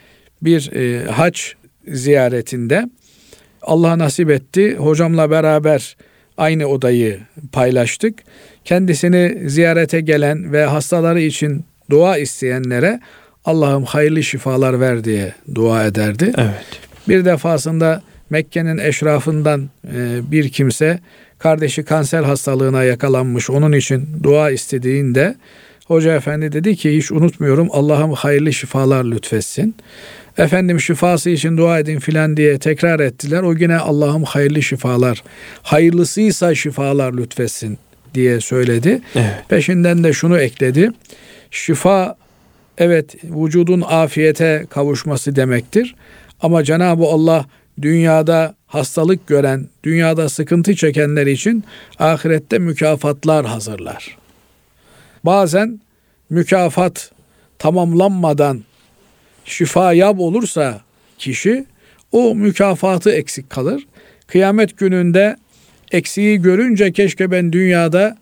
bir 0.41 0.71
e, 0.71 1.05
haç 1.05 1.55
ziyaretinde 1.87 2.89
Allah 3.61 3.97
nasip 3.97 4.29
etti. 4.29 4.75
Hocamla 4.75 5.31
beraber 5.31 5.97
aynı 6.37 6.65
odayı 6.65 7.19
paylaştık. 7.51 8.19
Kendisini 8.65 9.49
ziyarete 9.49 10.01
gelen 10.01 10.53
ve 10.53 10.65
hastaları 10.65 11.21
için 11.21 11.65
dua 11.89 12.17
isteyenlere 12.17 12.99
Allah'ım 13.45 13.83
hayırlı 13.83 14.23
şifalar 14.23 14.79
ver 14.79 15.03
diye 15.03 15.33
dua 15.55 15.85
ederdi. 15.85 16.33
Evet. 16.37 16.79
Bir 17.09 17.25
defasında 17.25 18.01
Mekke'nin 18.29 18.77
eşrafından 18.77 19.69
e, 19.95 20.31
bir 20.31 20.49
kimse 20.49 20.99
kardeşi 21.39 21.83
kanser 21.83 22.23
hastalığına 22.23 22.83
yakalanmış. 22.83 23.49
Onun 23.49 23.71
için 23.71 24.07
dua 24.23 24.51
istediğinde 24.51 25.35
Hoca 25.87 26.15
efendi 26.15 26.51
dedi 26.51 26.75
ki 26.75 26.97
hiç 26.97 27.11
unutmuyorum 27.11 27.67
Allah'ım 27.71 28.13
hayırlı 28.13 28.53
şifalar 28.53 29.03
lütfetsin. 29.03 29.75
Efendim 30.37 30.79
şifası 30.79 31.29
için 31.29 31.57
dua 31.57 31.79
edin 31.79 31.99
filan 31.99 32.37
diye 32.37 32.59
tekrar 32.59 32.99
ettiler. 32.99 33.43
O 33.43 33.53
yine 33.53 33.77
Allah'ım 33.77 34.23
hayırlı 34.23 34.61
şifalar, 34.61 35.23
hayırlısıysa 35.61 36.55
şifalar 36.55 37.13
lütfetsin 37.13 37.77
diye 38.13 38.41
söyledi. 38.41 39.01
Evet. 39.15 39.31
Peşinden 39.49 40.03
de 40.03 40.13
şunu 40.13 40.39
ekledi. 40.39 40.91
Şifa 41.51 42.15
evet 42.77 43.15
vücudun 43.23 43.83
afiyete 43.87 44.65
kavuşması 44.69 45.35
demektir. 45.35 45.95
Ama 46.41 46.63
Cenab-ı 46.63 47.03
Allah 47.03 47.45
dünyada 47.81 48.55
hastalık 48.67 49.27
gören, 49.27 49.67
dünyada 49.83 50.29
sıkıntı 50.29 50.75
çekenler 50.75 51.27
için 51.27 51.63
ahirette 51.99 52.59
mükafatlar 52.59 53.45
hazırlar. 53.45 54.20
Bazen 55.25 55.79
mükafat 56.29 57.11
tamamlanmadan 57.59 58.61
şifa 59.45 59.93
yap 59.93 60.19
olursa 60.19 60.81
kişi 61.17 61.65
o 62.11 62.35
mükafatı 62.35 63.11
eksik 63.11 63.49
kalır. 63.49 63.87
Kıyamet 64.27 64.77
gününde 64.77 65.35
eksiği 65.91 66.41
görünce 66.41 66.91
keşke 66.91 67.31
ben 67.31 67.53
dünyada 67.53 68.17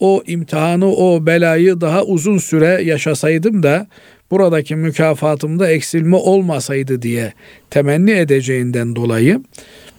o 0.00 0.22
imtihanı, 0.26 0.86
o 0.86 1.26
belayı 1.26 1.80
daha 1.80 2.04
uzun 2.04 2.38
süre 2.38 2.82
yaşasaydım 2.82 3.62
da 3.62 3.86
buradaki 4.30 4.76
mükafatımda 4.76 5.70
eksilme 5.70 6.16
olmasaydı 6.16 7.02
diye 7.02 7.32
temenni 7.70 8.10
edeceğinden 8.10 8.96
dolayı 8.96 9.42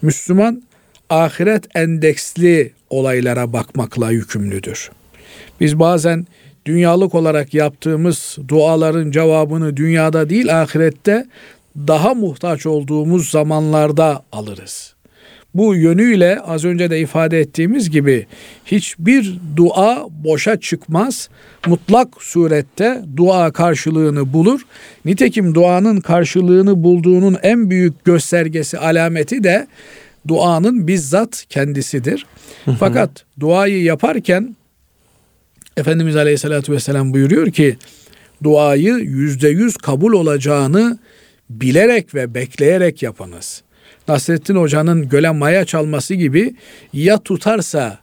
Müslüman 0.02 0.62
ahiret 1.10 1.76
endeksli 1.76 2.72
olaylara 2.90 3.52
bakmakla 3.52 4.10
yükümlüdür. 4.10 4.90
Biz 5.60 5.78
bazen 5.78 6.26
dünyalık 6.66 7.14
olarak 7.14 7.54
yaptığımız 7.54 8.38
duaların 8.48 9.10
cevabını 9.10 9.76
dünyada 9.76 10.30
değil 10.30 10.62
ahirette 10.62 11.26
daha 11.76 12.14
muhtaç 12.14 12.66
olduğumuz 12.66 13.30
zamanlarda 13.30 14.22
alırız. 14.32 14.96
Bu 15.54 15.74
yönüyle 15.74 16.40
az 16.40 16.64
önce 16.64 16.90
de 16.90 17.00
ifade 17.00 17.40
ettiğimiz 17.40 17.90
gibi 17.90 18.26
hiçbir 18.66 19.38
dua 19.56 20.06
boşa 20.24 20.60
çıkmaz. 20.60 21.28
Mutlak 21.66 22.08
surette 22.20 23.02
dua 23.16 23.52
karşılığını 23.52 24.32
bulur. 24.32 24.60
Nitekim 25.04 25.54
duanın 25.54 26.00
karşılığını 26.00 26.82
bulduğunun 26.82 27.36
en 27.42 27.70
büyük 27.70 28.04
göstergesi, 28.04 28.78
alameti 28.78 29.44
de 29.44 29.66
duanın 30.28 30.86
bizzat 30.86 31.44
kendisidir. 31.48 32.26
Fakat 32.78 33.24
duayı 33.40 33.82
yaparken 33.82 34.56
Efendimiz 35.76 36.16
Aleyhisselatü 36.16 36.72
Vesselam 36.72 37.14
buyuruyor 37.14 37.50
ki 37.50 37.76
duayı 38.42 38.94
yüzde 38.94 39.48
yüz 39.48 39.76
kabul 39.76 40.12
olacağını 40.12 40.98
bilerek 41.50 42.14
ve 42.14 42.34
bekleyerek 42.34 43.02
yapınız. 43.02 43.62
Nasrettin 44.08 44.56
Hoca'nın 44.56 45.08
göle 45.08 45.30
maya 45.30 45.64
çalması 45.64 46.14
gibi 46.14 46.54
ya 46.92 47.18
tutarsa 47.18 47.98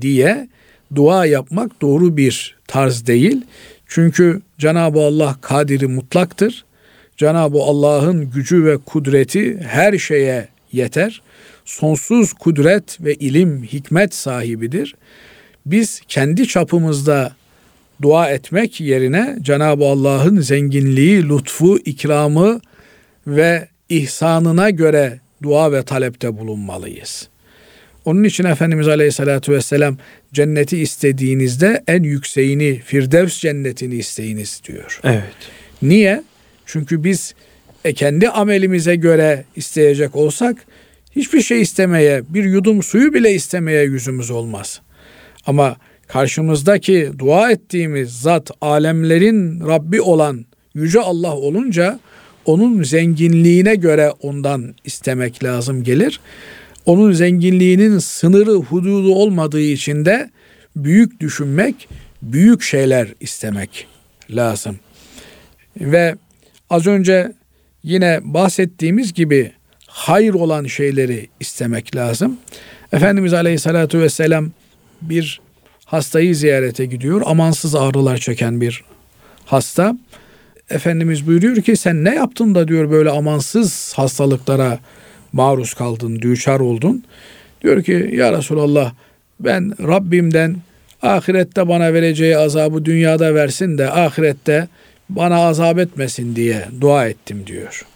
diye 0.00 0.48
dua 0.94 1.26
yapmak 1.26 1.80
doğru 1.80 2.16
bir 2.16 2.56
tarz 2.66 3.06
değil. 3.06 3.40
Çünkü 3.86 4.42
Cenab-ı 4.58 5.00
Allah 5.00 5.36
kadiri 5.40 5.86
mutlaktır. 5.86 6.64
Cenab-ı 7.16 7.58
Allah'ın 7.58 8.30
gücü 8.30 8.64
ve 8.64 8.78
kudreti 8.78 9.58
her 9.58 9.98
şeye 9.98 10.48
yeter. 10.72 11.22
Sonsuz 11.64 12.32
kudret 12.32 13.00
ve 13.00 13.14
ilim, 13.14 13.62
hikmet 13.62 14.14
sahibidir 14.14 14.94
biz 15.66 16.00
kendi 16.08 16.48
çapımızda 16.48 17.32
dua 18.02 18.30
etmek 18.30 18.80
yerine 18.80 19.38
Cenab-ı 19.42 19.84
Allah'ın 19.84 20.40
zenginliği, 20.40 21.28
lütfu, 21.28 21.78
ikramı 21.78 22.60
ve 23.26 23.68
ihsanına 23.88 24.70
göre 24.70 25.20
dua 25.42 25.72
ve 25.72 25.82
talepte 25.82 26.38
bulunmalıyız. 26.38 27.28
Onun 28.04 28.24
için 28.24 28.44
Efendimiz 28.44 28.88
Aleyhisselatü 28.88 29.52
Vesselam 29.52 29.96
cenneti 30.32 30.78
istediğinizde 30.78 31.82
en 31.86 32.02
yükseğini, 32.02 32.80
Firdevs 32.84 33.38
cennetini 33.38 33.94
isteyiniz 33.94 34.60
diyor. 34.64 35.00
Evet. 35.04 35.22
Niye? 35.82 36.22
Çünkü 36.66 37.04
biz 37.04 37.34
e, 37.84 37.92
kendi 37.92 38.28
amelimize 38.28 38.96
göre 38.96 39.44
isteyecek 39.56 40.16
olsak 40.16 40.56
hiçbir 41.16 41.42
şey 41.42 41.62
istemeye, 41.62 42.22
bir 42.28 42.44
yudum 42.44 42.82
suyu 42.82 43.14
bile 43.14 43.32
istemeye 43.34 43.82
yüzümüz 43.84 44.30
olmaz. 44.30 44.80
Ama 45.48 45.76
karşımızdaki 46.06 47.10
dua 47.18 47.50
ettiğimiz 47.50 48.20
zat 48.20 48.50
alemlerin 48.60 49.60
Rabbi 49.68 50.00
olan 50.00 50.46
yüce 50.74 51.00
Allah 51.00 51.36
olunca 51.36 52.00
onun 52.44 52.82
zenginliğine 52.82 53.74
göre 53.74 54.12
ondan 54.22 54.74
istemek 54.84 55.44
lazım 55.44 55.84
gelir. 55.84 56.20
Onun 56.86 57.12
zenginliğinin 57.12 57.98
sınırı 57.98 58.54
hududu 58.54 59.14
olmadığı 59.14 59.60
için 59.60 60.04
de 60.04 60.30
büyük 60.76 61.20
düşünmek, 61.20 61.88
büyük 62.22 62.62
şeyler 62.62 63.08
istemek 63.20 63.86
lazım. 64.30 64.76
Ve 65.80 66.14
az 66.70 66.86
önce 66.86 67.32
yine 67.82 68.20
bahsettiğimiz 68.22 69.14
gibi 69.14 69.52
hayır 69.86 70.34
olan 70.34 70.64
şeyleri 70.64 71.28
istemek 71.40 71.96
lazım. 71.96 72.36
Efendimiz 72.92 73.32
Aleyhisselatü 73.34 74.00
Vesselam 74.00 74.50
bir 75.02 75.40
hastayı 75.84 76.36
ziyarete 76.36 76.86
gidiyor. 76.86 77.22
Amansız 77.26 77.74
ağrılar 77.74 78.18
çeken 78.18 78.60
bir 78.60 78.84
hasta. 79.46 79.96
Efendimiz 80.70 81.26
buyuruyor 81.26 81.56
ki 81.56 81.76
sen 81.76 82.04
ne 82.04 82.14
yaptın 82.14 82.54
da 82.54 82.68
diyor 82.68 82.90
böyle 82.90 83.10
amansız 83.10 83.92
hastalıklara 83.96 84.78
maruz 85.32 85.74
kaldın, 85.74 86.18
düçar 86.22 86.60
oldun. 86.60 87.04
Diyor 87.62 87.82
ki 87.82 88.10
ya 88.14 88.32
Resulallah 88.32 88.92
ben 89.40 89.88
Rabbimden 89.88 90.56
ahirette 91.02 91.68
bana 91.68 91.94
vereceği 91.94 92.36
azabı 92.36 92.84
dünyada 92.84 93.34
versin 93.34 93.78
de 93.78 93.90
ahirette 93.90 94.68
bana 95.08 95.36
azap 95.36 95.78
etmesin 95.78 96.36
diye 96.36 96.64
dua 96.80 97.08
ettim 97.08 97.46
diyor. 97.46 97.86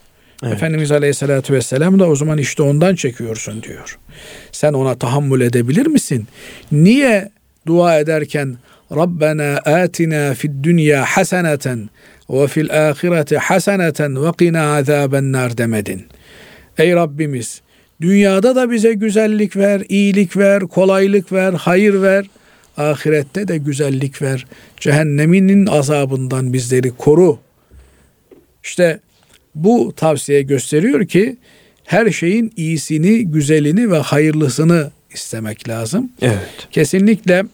Evet. 0.42 0.54
Efendimiz 0.54 0.92
Aleyhisselatü 0.92 1.54
Vesselam 1.54 1.98
da 1.98 2.08
o 2.08 2.16
zaman 2.16 2.38
işte 2.38 2.62
ondan 2.62 2.94
çekiyorsun 2.94 3.62
diyor. 3.62 3.98
Sen 4.52 4.72
ona 4.72 4.98
tahammül 4.98 5.40
edebilir 5.40 5.86
misin? 5.86 6.26
Niye 6.72 7.30
dua 7.66 7.98
ederken 7.98 8.56
Rabbena 8.96 9.58
atina 9.58 10.34
fid 10.34 10.50
dünya 10.62 11.04
haseneten 11.04 11.90
ve 12.30 12.46
fil 12.46 12.88
ahireti 12.88 13.38
haseneten 13.38 14.24
ve 14.24 14.32
qina 14.38 14.76
azaben 14.76 15.32
nar 15.32 15.58
demedin. 15.58 16.06
Ey 16.78 16.92
Rabbimiz 16.92 17.62
dünyada 18.00 18.56
da 18.56 18.70
bize 18.70 18.92
güzellik 18.92 19.56
ver, 19.56 19.82
iyilik 19.88 20.36
ver, 20.36 20.62
kolaylık 20.62 21.32
ver, 21.32 21.52
hayır 21.52 22.02
ver. 22.02 22.26
Ahirette 22.76 23.48
de 23.48 23.58
güzellik 23.58 24.22
ver. 24.22 24.46
Cehenneminin 24.80 25.66
azabından 25.66 26.52
bizleri 26.52 26.90
koru. 26.90 27.38
İşte 28.64 29.00
bu 29.54 29.92
tavsiye 29.96 30.42
gösteriyor 30.42 31.06
ki 31.06 31.36
her 31.84 32.10
şeyin 32.10 32.52
iyisini, 32.56 33.24
güzelini 33.24 33.90
ve 33.90 33.98
hayırlısını 33.98 34.90
istemek 35.14 35.68
lazım. 35.68 36.12
Evet. 36.22 36.68
Kesinlikle 36.70 37.44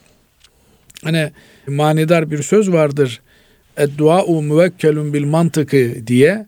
hani 1.05 1.31
manidar 1.67 2.31
bir 2.31 2.43
söz 2.43 2.73
vardır. 2.73 3.21
Dua'u 3.99 4.43
müvekkelun 4.43 5.15
bil 5.15 5.25
mantıkı 5.25 6.07
diye. 6.07 6.47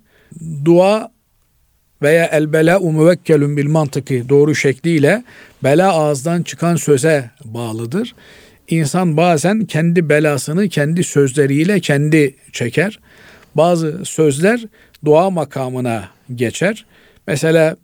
Dua 0.65 1.11
veya 2.03 2.27
el 2.27 2.53
bela'u 2.53 2.93
müvekkelun 2.93 3.57
bil 3.57 3.69
mantıkı 3.69 4.29
doğru 4.29 4.55
şekliyle 4.55 5.25
bela 5.65 5.93
ağızdan 5.93 6.43
çıkan 6.43 6.77
söze 6.77 7.31
bağlıdır. 7.45 8.15
İnsan 8.69 9.17
bazen 9.17 9.65
kendi 9.65 10.09
belasını 10.09 10.69
kendi 10.69 11.05
sözleriyle 11.05 11.81
kendi 11.81 12.37
çeker. 12.53 12.99
Bazı 13.55 14.05
sözler 14.05 14.65
dua 15.05 15.31
makamına 15.31 16.09
geçer. 16.35 16.85
Mesela 17.27 17.77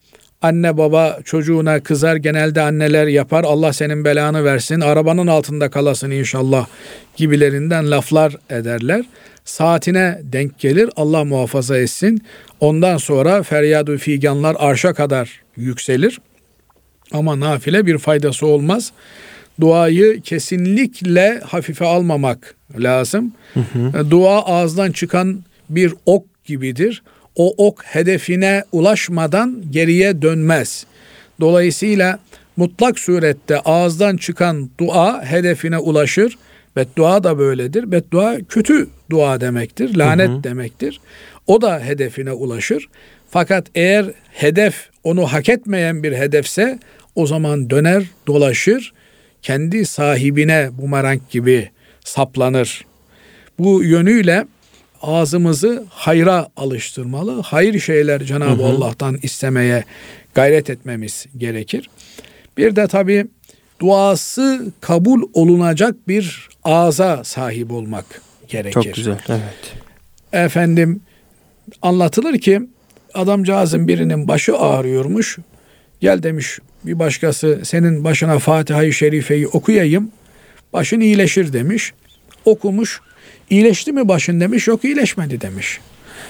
anne 0.42 0.76
baba 0.76 1.18
çocuğuna 1.24 1.80
kızar 1.80 2.16
genelde 2.16 2.62
anneler 2.62 3.06
yapar 3.06 3.44
Allah 3.44 3.72
senin 3.72 4.04
belanı 4.04 4.44
versin 4.44 4.80
arabanın 4.80 5.26
altında 5.26 5.70
kalasın 5.70 6.10
inşallah 6.10 6.66
gibilerinden 7.16 7.90
laflar 7.90 8.36
ederler. 8.50 9.04
Saatine 9.44 10.20
denk 10.22 10.58
gelir 10.58 10.90
Allah 10.96 11.24
muhafaza 11.24 11.78
etsin. 11.78 12.22
Ondan 12.60 12.96
sonra 12.96 13.42
feryadu 13.42 13.98
figanlar 13.98 14.56
arşa 14.58 14.94
kadar 14.94 15.40
yükselir. 15.56 16.20
Ama 17.12 17.40
nafile 17.40 17.86
bir 17.86 17.98
faydası 17.98 18.46
olmaz. 18.46 18.92
Duayı 19.60 20.20
kesinlikle 20.20 21.40
hafife 21.44 21.84
almamak 21.84 22.54
lazım. 22.78 23.32
Hı 23.54 23.60
hı. 23.60 24.10
Dua 24.10 24.42
ağızdan 24.44 24.92
çıkan 24.92 25.44
bir 25.70 25.94
ok 26.06 26.35
gibidir 26.46 27.02
o 27.36 27.54
ok 27.66 27.82
hedefine 27.84 28.64
ulaşmadan 28.72 29.62
geriye 29.70 30.22
dönmez. 30.22 30.86
Dolayısıyla 31.40 32.18
mutlak 32.56 32.98
surette 32.98 33.60
ağızdan 33.60 34.16
çıkan 34.16 34.70
dua 34.80 35.24
hedefine 35.24 35.78
ulaşır. 35.78 36.38
Beddua 36.76 37.24
da 37.24 37.38
böyledir. 37.38 37.92
Beddua 37.92 38.38
kötü 38.48 38.88
dua 39.10 39.40
demektir, 39.40 39.96
lanet 39.96 40.28
hı 40.28 40.32
hı. 40.32 40.44
demektir. 40.44 41.00
O 41.46 41.62
da 41.62 41.80
hedefine 41.80 42.32
ulaşır. 42.32 42.88
Fakat 43.30 43.66
eğer 43.74 44.06
hedef 44.32 44.88
onu 45.04 45.26
hak 45.26 45.48
etmeyen 45.48 46.02
bir 46.02 46.12
hedefse 46.12 46.78
o 47.14 47.26
zaman 47.26 47.70
döner, 47.70 48.02
dolaşır, 48.26 48.92
kendi 49.42 49.86
sahibine 49.86 50.68
bumerang 50.72 51.20
gibi 51.30 51.70
saplanır. 52.04 52.84
Bu 53.58 53.84
yönüyle 53.84 54.46
ağzımızı 55.02 55.84
hayra 55.90 56.48
alıştırmalı. 56.56 57.42
Hayır 57.42 57.80
şeyler 57.80 58.24
Cenab-ı 58.24 58.62
hı 58.62 58.66
hı. 58.66 58.66
Allah'tan 58.66 59.18
istemeye 59.22 59.84
gayret 60.34 60.70
etmemiz 60.70 61.26
gerekir. 61.36 61.90
Bir 62.56 62.76
de 62.76 62.86
tabi 62.86 63.26
duası 63.80 64.72
kabul 64.80 65.22
olunacak 65.34 65.94
bir 66.08 66.48
ağza 66.64 67.24
sahip 67.24 67.72
olmak 67.72 68.04
gerekir. 68.48 68.72
Çok 68.72 68.94
güzel. 68.94 69.18
Evet. 69.28 69.74
Efendim 70.32 71.00
anlatılır 71.82 72.38
ki 72.38 72.60
adamcağızın 73.14 73.88
birinin 73.88 74.28
başı 74.28 74.56
ağrıyormuş. 74.58 75.38
Gel 76.00 76.22
demiş 76.22 76.58
bir 76.84 76.98
başkası 76.98 77.60
senin 77.64 78.04
başına 78.04 78.38
Fatiha-i 78.38 78.92
Şerife'yi 78.92 79.48
okuyayım. 79.48 80.10
Başın 80.72 81.00
iyileşir 81.00 81.52
demiş. 81.52 81.92
Okumuş 82.44 83.00
İyileşti 83.50 83.92
mi 83.92 84.08
başın 84.08 84.40
demiş. 84.40 84.66
Yok 84.68 84.84
iyileşmedi 84.84 85.40
demiş. 85.40 85.80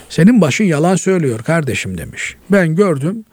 Senin 0.09 0.41
başın 0.41 0.65
yalan 0.65 0.97
söylüyor 0.97 1.43
kardeşim 1.43 1.99
demiş. 1.99 2.37
Ben 2.51 2.77
gördüm. 2.77 3.25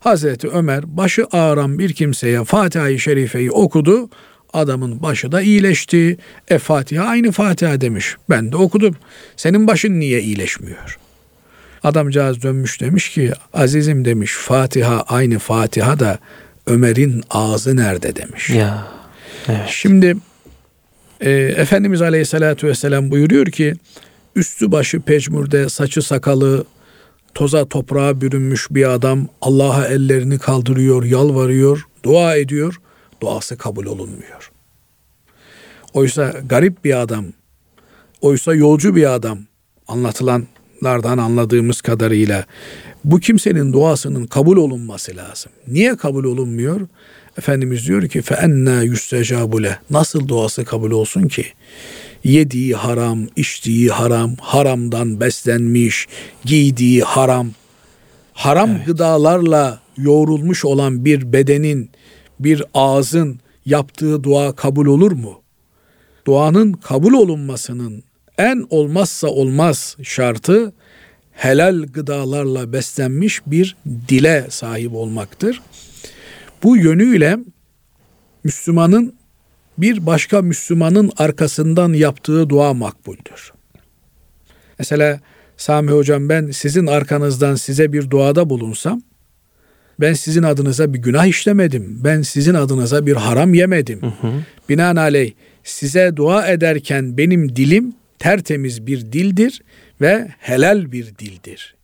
Hazreti 0.00 0.48
Ömer 0.48 0.96
başı 0.96 1.26
ağıran 1.32 1.78
bir 1.78 1.92
kimseye 1.92 2.44
Fatiha-i 2.44 2.98
Şerife'yi 2.98 3.50
okudu. 3.50 4.10
Adamın 4.52 5.02
başı 5.02 5.32
da 5.32 5.42
iyileşti. 5.42 6.16
E 6.48 6.58
Fatiha 6.58 7.04
aynı 7.04 7.32
Fatiha 7.32 7.80
demiş. 7.80 8.16
Ben 8.30 8.52
de 8.52 8.56
okudum. 8.56 8.96
Senin 9.36 9.66
başın 9.66 10.00
niye 10.00 10.20
iyileşmiyor? 10.20 10.98
Adamcağız 11.82 12.42
dönmüş 12.42 12.80
demiş 12.80 13.08
ki 13.08 13.32
azizim 13.54 14.04
demiş 14.04 14.32
Fatiha 14.32 15.02
aynı 15.02 15.38
Fatiha 15.38 15.98
da 15.98 16.18
Ömer'in 16.66 17.22
ağzı 17.30 17.76
nerede 17.76 18.16
demiş. 18.16 18.50
Ya. 18.50 18.86
Evet. 19.48 19.68
Şimdi 19.68 20.16
e, 21.20 21.30
Efendimiz 21.30 22.02
Aleyhisselatü 22.02 22.66
Vesselam 22.66 23.10
buyuruyor 23.10 23.46
ki 23.46 23.74
üstü 24.36 24.72
başı 24.72 25.00
pecmurde 25.00 25.68
saçı 25.68 26.02
sakalı 26.02 26.64
toza 27.34 27.64
toprağa 27.64 28.20
bürünmüş 28.20 28.66
bir 28.70 28.92
adam 28.92 29.28
Allah'a 29.40 29.86
ellerini 29.86 30.38
kaldırıyor, 30.38 31.04
yalvarıyor, 31.04 31.86
dua 32.04 32.36
ediyor. 32.36 32.80
Duası 33.22 33.58
kabul 33.58 33.86
olunmuyor. 33.86 34.50
Oysa 35.94 36.34
garip 36.46 36.84
bir 36.84 37.00
adam, 37.00 37.24
oysa 38.20 38.54
yolcu 38.54 38.96
bir 38.96 39.14
adam 39.14 39.38
anlatılanlardan 39.88 41.18
anladığımız 41.18 41.80
kadarıyla 41.80 42.44
bu 43.04 43.20
kimsenin 43.20 43.72
duasının 43.72 44.26
kabul 44.26 44.56
olunması 44.56 45.16
lazım. 45.16 45.52
Niye 45.68 45.96
kabul 45.96 46.24
olunmuyor? 46.24 46.80
Efendimiz 47.38 47.86
diyor 47.86 48.08
ki 48.08 48.22
fe 48.22 48.34
enna 48.34 48.82
yüstecabule 48.82 49.78
nasıl 49.90 50.28
duası 50.28 50.64
kabul 50.64 50.90
olsun 50.90 51.28
ki? 51.28 51.44
Yediği 52.24 52.74
haram, 52.74 53.26
içtiği 53.36 53.88
haram, 53.88 54.36
haramdan 54.40 55.20
beslenmiş, 55.20 56.06
giydiği 56.44 57.02
haram, 57.02 57.50
haram 58.32 58.70
evet. 58.70 58.86
gıdalarla 58.86 59.80
yoğrulmuş 59.96 60.64
olan 60.64 61.04
bir 61.04 61.32
bedenin, 61.32 61.90
bir 62.40 62.62
ağzın 62.74 63.40
yaptığı 63.66 64.24
dua 64.24 64.52
kabul 64.52 64.86
olur 64.86 65.12
mu? 65.12 65.40
Duanın 66.26 66.72
kabul 66.72 67.12
olunmasının 67.12 68.02
en 68.38 68.66
olmazsa 68.70 69.28
olmaz 69.28 69.96
şartı 70.02 70.72
helal 71.32 71.82
gıdalarla 71.82 72.72
beslenmiş 72.72 73.40
bir 73.46 73.76
dile 74.08 74.46
sahip 74.50 74.94
olmaktır. 74.94 75.60
Bu 76.62 76.76
yönüyle 76.76 77.38
Müslümanın 78.44 79.14
bir 79.78 80.06
başka 80.06 80.42
Müslümanın 80.42 81.12
arkasından 81.16 81.92
yaptığı 81.92 82.48
dua 82.48 82.74
makbuldür. 82.74 83.52
Mesela 84.78 85.20
Sami 85.56 85.90
hocam 85.90 86.28
ben 86.28 86.50
sizin 86.50 86.86
arkanızdan 86.86 87.54
size 87.54 87.92
bir 87.92 88.10
duada 88.10 88.50
bulunsam 88.50 89.02
ben 90.00 90.12
sizin 90.12 90.42
adınıza 90.42 90.94
bir 90.94 90.98
günah 90.98 91.26
işlemedim. 91.26 92.00
Ben 92.04 92.22
sizin 92.22 92.54
adınıza 92.54 93.06
bir 93.06 93.16
haram 93.16 93.54
yemedim. 93.54 94.02
Hı 94.02 94.06
hı. 94.06 94.32
Binaenaleyh 94.68 95.32
size 95.64 96.16
dua 96.16 96.46
ederken 96.46 97.16
benim 97.16 97.56
dilim 97.56 97.92
tertemiz 98.18 98.86
bir 98.86 99.12
dildir 99.12 99.62
ve 100.00 100.28
helal 100.38 100.92
bir 100.92 101.18
dildir. 101.18 101.74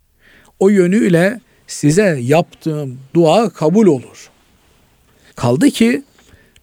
O 0.59 0.69
yönüyle 0.69 1.41
size 1.67 2.19
yaptığım 2.23 2.99
dua 3.15 3.51
kabul 3.51 3.87
olur. 3.87 4.31
Kaldı 5.37 5.71
ki 5.71 6.03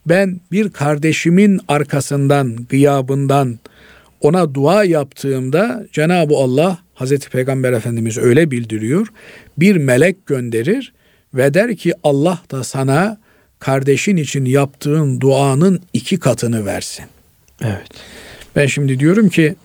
ben 0.06 0.40
bir 0.52 0.70
kardeşimin 0.70 1.60
arkasından, 1.68 2.56
gıyabından 2.70 3.60
ona 4.22 4.54
dua 4.54 4.84
yaptığımda 4.84 5.86
Cenab-ı 5.92 6.36
Allah 6.36 6.78
Hazreti 6.94 7.30
Peygamber 7.30 7.74
Efendimiz 7.74 8.18
öyle 8.18 8.52
bildiriyor. 8.52 9.08
Bir 9.58 9.76
melek 9.76 10.26
gönderir 10.26 10.94
ve 11.34 11.54
der 11.54 11.76
ki 11.76 11.94
Allah 12.04 12.42
da 12.52 12.64
sana 12.64 13.18
kardeşin 13.60 14.18
için 14.18 14.46
yaptığın 14.46 15.22
duanın 15.22 15.82
iki 15.94 16.20
katını 16.20 16.66
versin. 16.66 17.06
Evet. 17.62 17.88
Ben 18.56 18.66
şimdi 18.66 19.00
diyorum 19.00 19.30
ki 19.30 19.56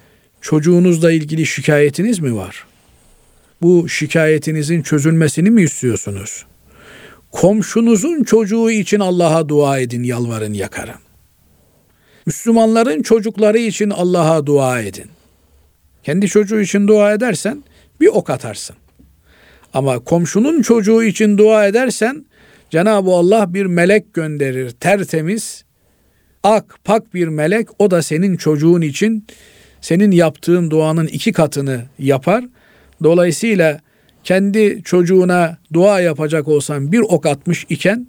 çocuğunuzla 0.40 1.12
ilgili 1.12 1.46
şikayetiniz 1.46 2.18
mi 2.18 2.36
var? 2.36 2.64
Bu 3.62 3.88
şikayetinizin 3.88 4.82
çözülmesini 4.82 5.50
mi 5.50 5.62
istiyorsunuz? 5.62 6.44
Komşunuzun 7.32 8.24
çocuğu 8.24 8.70
için 8.70 9.00
Allah'a 9.00 9.48
dua 9.48 9.78
edin, 9.78 10.02
yalvarın, 10.02 10.52
yakarın. 10.52 10.94
Müslümanların 12.26 13.02
çocukları 13.02 13.58
için 13.58 13.90
Allah'a 13.90 14.46
dua 14.46 14.80
edin. 14.80 15.06
Kendi 16.02 16.28
çocuğu 16.28 16.60
için 16.60 16.88
dua 16.88 17.12
edersen 17.12 17.64
bir 18.00 18.06
ok 18.06 18.30
atarsın. 18.30 18.76
Ama 19.74 19.98
komşunun 19.98 20.62
çocuğu 20.62 21.02
için 21.02 21.38
dua 21.38 21.66
edersen 21.66 22.24
Cenab-ı 22.70 23.10
Allah 23.10 23.54
bir 23.54 23.66
melek 23.66 24.14
gönderir 24.14 24.70
tertemiz 24.70 25.64
ak 26.42 26.78
pak 26.84 27.14
bir 27.14 27.28
melek 27.28 27.68
o 27.78 27.90
da 27.90 28.02
senin 28.02 28.36
çocuğun 28.36 28.80
için 28.80 29.26
senin 29.80 30.10
yaptığın 30.10 30.70
duanın 30.70 31.06
iki 31.06 31.32
katını 31.32 31.84
yapar. 31.98 32.44
Dolayısıyla 33.02 33.80
kendi 34.28 34.82
çocuğuna 34.84 35.58
dua 35.72 36.00
yapacak 36.00 36.48
olsan 36.48 36.92
bir 36.92 36.98
ok 36.98 37.26
atmış 37.26 37.66
iken 37.68 38.06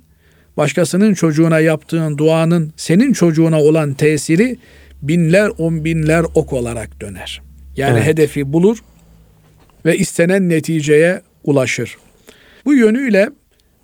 başkasının 0.57 1.13
çocuğuna 1.13 1.59
yaptığın 1.59 2.17
duanın 2.17 2.73
senin 2.77 3.13
çocuğuna 3.13 3.61
olan 3.61 3.93
tesiri 3.93 4.57
binler 5.01 5.51
on 5.57 5.85
binler 5.85 6.25
ok 6.33 6.53
olarak 6.53 7.01
döner. 7.01 7.41
Yani 7.75 7.97
evet. 7.97 8.07
hedefi 8.07 8.53
bulur 8.53 8.77
ve 9.85 9.97
istenen 9.97 10.49
neticeye 10.49 11.21
ulaşır. 11.43 11.97
Bu 12.65 12.73
yönüyle 12.73 13.29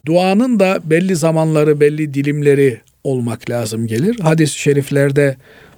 duanın 0.06 0.60
da 0.60 0.80
belli 0.84 1.16
zamanları, 1.16 1.80
belli 1.80 2.14
dilimleri 2.14 2.82
olmak 3.04 3.50
lazım 3.50 3.88
gelir. 3.88 4.20
Hadis-i 4.20 4.60
şeriflerde 4.60 5.36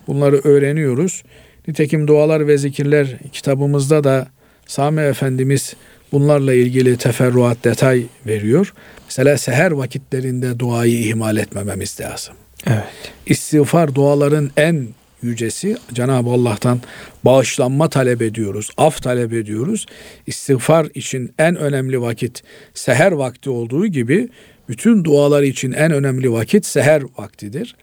bunları 0.07 0.35
öğreniyoruz. 0.43 1.23
Nitekim 1.67 2.07
dualar 2.07 2.47
ve 2.47 2.57
zikirler 2.57 3.17
kitabımızda 3.33 4.03
da 4.03 4.27
Sami 4.67 5.01
Efendimiz 5.01 5.75
bunlarla 6.11 6.53
ilgili 6.53 6.97
teferruat 6.97 7.63
detay 7.63 8.03
veriyor. 8.25 8.73
Mesela 9.05 9.37
seher 9.37 9.71
vakitlerinde 9.71 10.59
duayı 10.59 10.99
ihmal 10.99 11.37
etmememiz 11.37 11.99
lazım. 11.99 12.35
Evet. 12.67 12.83
İstiğfar 13.25 13.95
duaların 13.95 14.51
en 14.57 14.87
yücesi 15.21 15.77
Cenab-ı 15.93 16.29
Allah'tan 16.29 16.81
bağışlanma 17.25 17.89
talep 17.89 18.21
ediyoruz, 18.21 18.69
af 18.77 19.03
talep 19.03 19.33
ediyoruz. 19.33 19.85
İstiğfar 20.27 20.87
için 20.93 21.33
en 21.39 21.55
önemli 21.55 22.01
vakit 22.01 22.43
seher 22.73 23.11
vakti 23.11 23.49
olduğu 23.49 23.87
gibi 23.87 24.29
bütün 24.69 25.03
dualar 25.03 25.43
için 25.43 25.71
en 25.71 25.91
önemli 25.91 26.31
vakit 26.31 26.65
seher 26.65 27.03
vaktidir. 27.17 27.75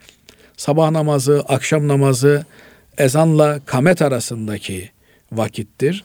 Sabah 0.57 0.91
namazı, 0.91 1.45
akşam 1.49 1.89
namazı 1.89 2.45
ezanla 2.99 3.61
kamet 3.67 4.03
arasındaki 4.03 4.91
vakittir. 5.33 6.05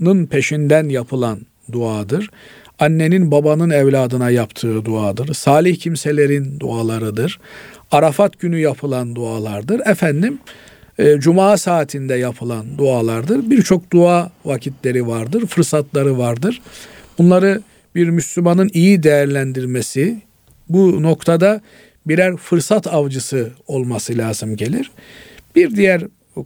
Ezanın 0.00 0.26
peşinden 0.26 0.88
yapılan 0.88 1.40
duadır. 1.72 2.30
Annenin 2.78 3.30
babanın 3.30 3.70
evladına 3.70 4.30
yaptığı 4.30 4.84
duadır. 4.84 5.34
Salih 5.34 5.76
kimselerin 5.76 6.60
dualarıdır. 6.60 7.40
Arafat 7.90 8.40
günü 8.40 8.58
yapılan 8.58 9.14
dualardır. 9.14 9.80
Efendim 9.86 10.38
e, 10.98 11.20
cuma 11.20 11.56
saatinde 11.56 12.14
yapılan 12.14 12.78
dualardır. 12.78 13.50
Birçok 13.50 13.92
dua 13.92 14.30
vakitleri 14.44 15.06
vardır, 15.06 15.46
fırsatları 15.46 16.18
vardır. 16.18 16.60
Bunları 17.18 17.62
bir 17.94 18.08
Müslümanın 18.08 18.70
iyi 18.74 19.02
değerlendirmesi, 19.02 20.20
bu 20.68 21.02
noktada 21.02 21.60
birer 22.06 22.36
fırsat 22.36 22.86
avcısı 22.86 23.50
olması 23.66 24.18
lazım 24.18 24.56
gelir. 24.56 24.90
Bir 25.56 25.76
diğer 25.76 26.02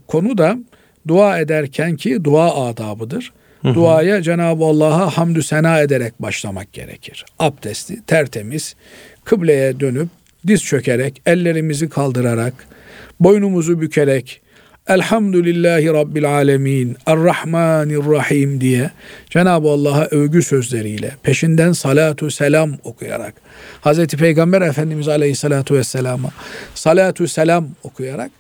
konu 0.07 0.39
da 0.39 0.59
dua 1.09 1.39
ederken 1.39 1.97
ki 1.97 2.25
dua 2.25 2.69
adabıdır. 2.69 3.33
Hı 3.63 3.69
hı. 3.69 3.75
Duaya 3.75 4.23
Cenab-ı 4.23 4.65
Allah'a 4.65 5.11
hamdü 5.11 5.43
sena 5.43 5.81
ederek 5.81 6.23
başlamak 6.23 6.73
gerekir. 6.73 7.25
Abdesti 7.39 8.07
tertemiz, 8.07 8.77
kıbleye 9.25 9.81
dönüp 9.81 10.09
diz 10.47 10.65
çökerek, 10.65 11.23
ellerimizi 11.27 11.89
kaldırarak, 11.89 12.55
boynumuzu 13.21 13.81
bükerek, 13.81 14.41
Elhamdülillahi 14.89 15.87
Rabbil 15.87 16.31
Alemin, 16.31 16.97
Errahmanirrahim 17.07 18.61
diye 18.61 18.91
Cenab-ı 19.31 19.69
Allah'a 19.69 20.05
övgü 20.05 20.43
sözleriyle, 20.43 21.11
peşinden 21.23 21.73
salatu 21.73 22.31
selam 22.31 22.73
okuyarak, 22.85 23.35
Hz. 23.85 24.07
Peygamber 24.07 24.63
Efendimiz 24.63 25.09
Aleyhissalatu 25.09 25.75
Vesselam'a 25.75 26.31
salatu 26.75 27.29
selam 27.29 27.69
okuyarak, 27.83 28.31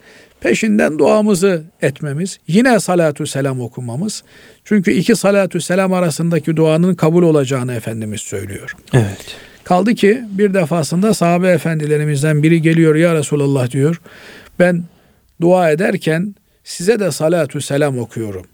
peşinden 0.40 0.99
duamızı 0.99 1.64
etmemiz, 1.82 2.38
yine 2.49 2.80
salatu 2.80 3.26
selam 3.26 3.61
okumamız. 3.61 4.22
Çünkü 4.64 4.92
iki 4.92 5.16
salatu 5.16 5.61
selam 5.61 5.92
arasındaki 5.92 6.57
duanın 6.57 6.94
kabul 6.94 7.22
olacağını 7.22 7.74
Efendimiz 7.74 8.20
söylüyor. 8.20 8.76
Evet. 8.92 9.36
Kaldı 9.64 9.94
ki 9.94 10.22
bir 10.30 10.55
defasında 10.55 11.14
sahabe 11.14 11.49
efendilerimizden 11.49 12.42
biri 12.42 12.62
geliyor 12.62 12.94
ya 12.94 13.14
Resulallah 13.14 13.70
diyor. 13.70 14.01
Ben 14.59 14.82
dua 15.41 15.70
ederken 15.70 16.34
size 16.64 17.01
de 17.01 17.11
salatu 17.11 17.61
selam 17.61 17.99
okuyorum. 17.99 18.47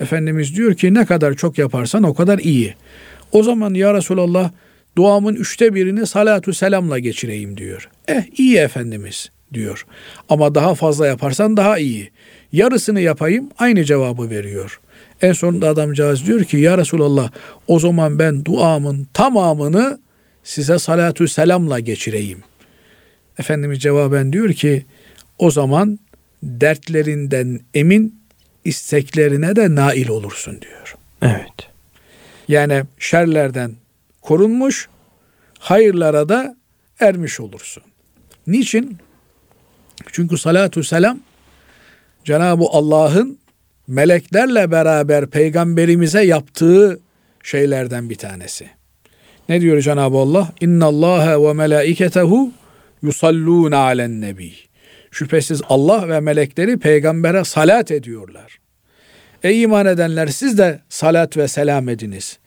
Efendimiz 0.00 0.56
diyor 0.56 0.74
ki 0.74 0.94
ne 0.94 1.06
kadar 1.06 1.34
çok 1.34 1.58
yaparsan 1.58 2.02
o 2.02 2.14
kadar 2.14 2.38
iyi. 2.38 2.74
O 3.32 3.42
zaman 3.42 3.74
ya 3.74 3.94
Resulallah 3.94 4.50
duamın 4.96 5.34
üçte 5.34 5.74
birini 5.74 6.06
salatu 6.06 6.52
selamla 6.54 6.98
geçireyim 6.98 7.56
diyor. 7.56 7.90
Eh 8.08 8.22
iyi 8.38 8.56
Efendimiz 8.56 9.30
diyor. 9.54 9.86
Ama 10.28 10.54
daha 10.54 10.74
fazla 10.74 11.06
yaparsan 11.06 11.56
daha 11.56 11.78
iyi. 11.78 12.10
Yarısını 12.52 13.00
yapayım 13.00 13.50
aynı 13.58 13.84
cevabı 13.84 14.30
veriyor. 14.30 14.80
En 15.22 15.32
sonunda 15.32 15.68
adamcağız 15.68 16.26
diyor 16.26 16.44
ki 16.44 16.56
ya 16.56 16.78
Resulallah 16.78 17.30
o 17.66 17.78
zaman 17.78 18.18
ben 18.18 18.44
duamın 18.44 19.06
tamamını 19.14 19.98
size 20.44 20.78
salatu 20.78 21.28
selamla 21.28 21.80
geçireyim. 21.80 22.38
Efendimiz 23.38 23.80
cevaben 23.80 24.32
diyor 24.32 24.52
ki 24.52 24.84
o 25.38 25.50
zaman 25.50 25.98
dertlerinden 26.42 27.60
emin 27.74 28.20
isteklerine 28.64 29.56
de 29.56 29.74
nail 29.74 30.08
olursun 30.08 30.60
diyor. 30.60 30.96
Evet. 31.22 31.70
Yani 32.48 32.82
şerlerden 32.98 33.72
korunmuş, 34.22 34.88
hayırlara 35.58 36.28
da 36.28 36.56
ermiş 37.00 37.40
olursun. 37.40 37.82
Niçin? 38.46 38.98
Çünkü 40.12 40.38
salatu 40.38 40.84
selam 40.84 41.20
Cenab-ı 42.24 42.64
Allah'ın 42.70 43.38
meleklerle 43.86 44.70
beraber 44.70 45.26
peygamberimize 45.26 46.24
yaptığı 46.24 47.00
şeylerden 47.42 48.10
bir 48.10 48.14
tanesi. 48.14 48.70
Ne 49.48 49.60
diyor 49.60 49.80
Cenab-ı 49.80 50.16
Allah? 50.16 50.52
İnna 50.60 50.86
Allah 50.86 51.42
ve 51.42 51.52
melaiketehu 51.52 52.52
yusallun 53.02 53.72
alen 53.72 54.20
nebi. 54.20 54.52
Şüphesiz 55.10 55.62
Allah 55.68 56.08
ve 56.08 56.20
melekleri 56.20 56.78
peygambere 56.78 57.44
salat 57.44 57.90
ediyorlar. 57.90 58.58
Ey 59.42 59.62
iman 59.62 59.86
edenler 59.86 60.26
siz 60.26 60.58
de 60.58 60.80
salat 60.88 61.36
ve 61.36 61.48
selam 61.48 61.88
ediniz. 61.88 62.38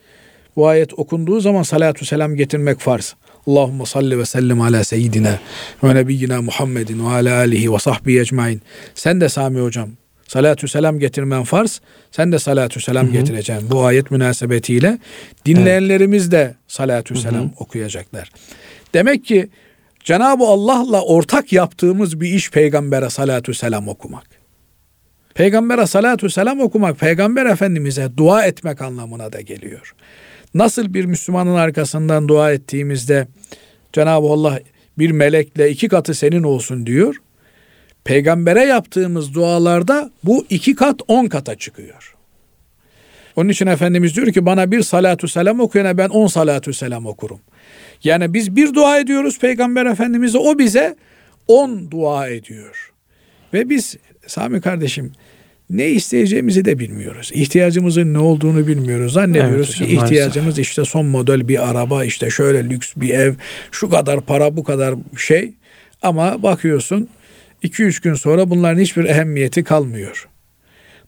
Bu 0.55 0.67
ayet 0.67 0.93
okunduğu 0.93 1.39
zaman 1.39 1.63
salatu 1.63 2.05
selam 2.05 2.35
getirmek 2.35 2.79
farz. 2.79 3.15
Allahumme 3.47 3.85
salli 3.85 4.19
ve 4.19 4.25
sellim 4.25 4.61
ala 4.61 4.83
seyyidina 4.83 5.39
ve 5.83 5.95
nebiyyina 5.95 6.41
Muhammedin 6.41 7.05
ve 7.05 7.09
ala 7.09 7.37
alihi 7.37 7.73
ve 7.73 7.79
sahbihi 7.79 8.19
ecmain. 8.19 8.61
Sen 8.95 9.21
de 9.21 9.29
Sami 9.29 9.59
hocam 9.59 9.89
salatü 10.27 10.67
selam 10.67 10.99
getirmen 10.99 11.43
farz. 11.43 11.81
Sen 12.11 12.31
de 12.31 12.39
salatü 12.39 12.81
selam 12.81 13.07
hı 13.07 13.11
getireceksin. 13.11 13.69
Bu 13.69 13.85
ayet 13.85 14.11
münasebetiyle 14.11 14.97
dinleyenlerimiz 15.45 16.31
de 16.31 16.55
salatü 16.67 17.15
selam 17.15 17.41
hı 17.41 17.45
hı. 17.45 17.51
okuyacaklar. 17.57 18.31
Demek 18.93 19.25
ki 19.25 19.49
Cenab-ı 20.03 20.43
Allah'la 20.43 21.01
ortak 21.01 21.53
yaptığımız 21.53 22.21
bir 22.21 22.33
iş 22.33 22.51
peygambere 22.51 23.09
salatü 23.09 23.53
selam 23.53 23.87
okumak. 23.87 24.25
Peygambere 25.33 25.85
salatü 25.85 26.29
selam 26.29 26.59
okumak 26.59 26.99
peygamber 26.99 27.45
efendimize 27.45 28.09
dua 28.17 28.45
etmek 28.45 28.81
anlamına 28.81 29.33
da 29.33 29.41
geliyor. 29.41 29.95
Nasıl 30.53 30.93
bir 30.93 31.05
Müslümanın 31.05 31.55
arkasından 31.55 32.27
dua 32.27 32.51
ettiğimizde 32.51 33.27
Cenab-ı 33.93 34.27
Allah 34.27 34.59
bir 34.97 35.11
melekle 35.11 35.69
iki 35.69 35.87
katı 35.87 36.13
senin 36.13 36.43
olsun 36.43 36.85
diyor. 36.85 37.15
Peygambere 38.03 38.63
yaptığımız 38.63 39.33
dualarda 39.33 40.11
bu 40.23 40.45
iki 40.49 40.75
kat 40.75 40.99
on 41.07 41.25
kata 41.25 41.55
çıkıyor. 41.55 42.15
Onun 43.35 43.49
için 43.49 43.67
Efendimiz 43.67 44.15
diyor 44.15 44.27
ki 44.27 44.45
bana 44.45 44.71
bir 44.71 44.81
salatu 44.81 45.27
selam 45.27 45.59
okuyana 45.59 45.97
ben 45.97 46.09
on 46.09 46.27
salatu 46.27 46.73
selam 46.73 47.05
okurum. 47.05 47.39
Yani 48.03 48.33
biz 48.33 48.55
bir 48.55 48.73
dua 48.73 48.99
ediyoruz 48.99 49.39
Peygamber 49.39 49.85
Efendimiz'e 49.85 50.37
o 50.37 50.59
bize 50.59 50.95
on 51.47 51.91
dua 51.91 52.27
ediyor. 52.27 52.91
Ve 53.53 53.69
biz 53.69 53.97
Sami 54.27 54.61
kardeşim 54.61 55.11
ne 55.69 55.89
isteyeceğimizi 55.89 56.65
de 56.65 56.79
bilmiyoruz. 56.79 57.31
İhtiyacımızın 57.33 58.13
ne 58.13 58.19
olduğunu 58.19 58.67
bilmiyoruz. 58.67 59.13
Zannediyoruz 59.13 59.77
evet, 59.79 59.89
ki 59.89 59.95
ihtiyacımız 59.95 60.45
maalesef. 60.45 60.65
işte 60.65 60.85
son 60.85 61.05
model 61.05 61.47
bir 61.47 61.69
araba, 61.69 62.05
işte 62.05 62.29
şöyle 62.29 62.69
lüks 62.69 62.93
bir 62.95 63.09
ev, 63.09 63.33
şu 63.71 63.89
kadar 63.89 64.21
para, 64.21 64.57
bu 64.57 64.63
kadar 64.63 64.95
şey. 65.17 65.53
Ama 66.01 66.43
bakıyorsun 66.43 67.09
2-3 67.63 68.03
gün 68.03 68.13
sonra 68.13 68.49
bunların 68.49 68.81
hiçbir 68.81 69.05
ehemmiyeti 69.05 69.63
kalmıyor. 69.63 70.27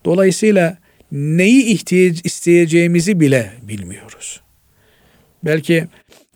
Dolayısıyla 0.06 0.78
neyi 1.12 1.64
ihtiyaç 1.64 2.22
isteyeceğimizi 2.24 3.20
bile 3.20 3.52
bilmiyoruz. 3.62 4.42
Belki 5.44 5.88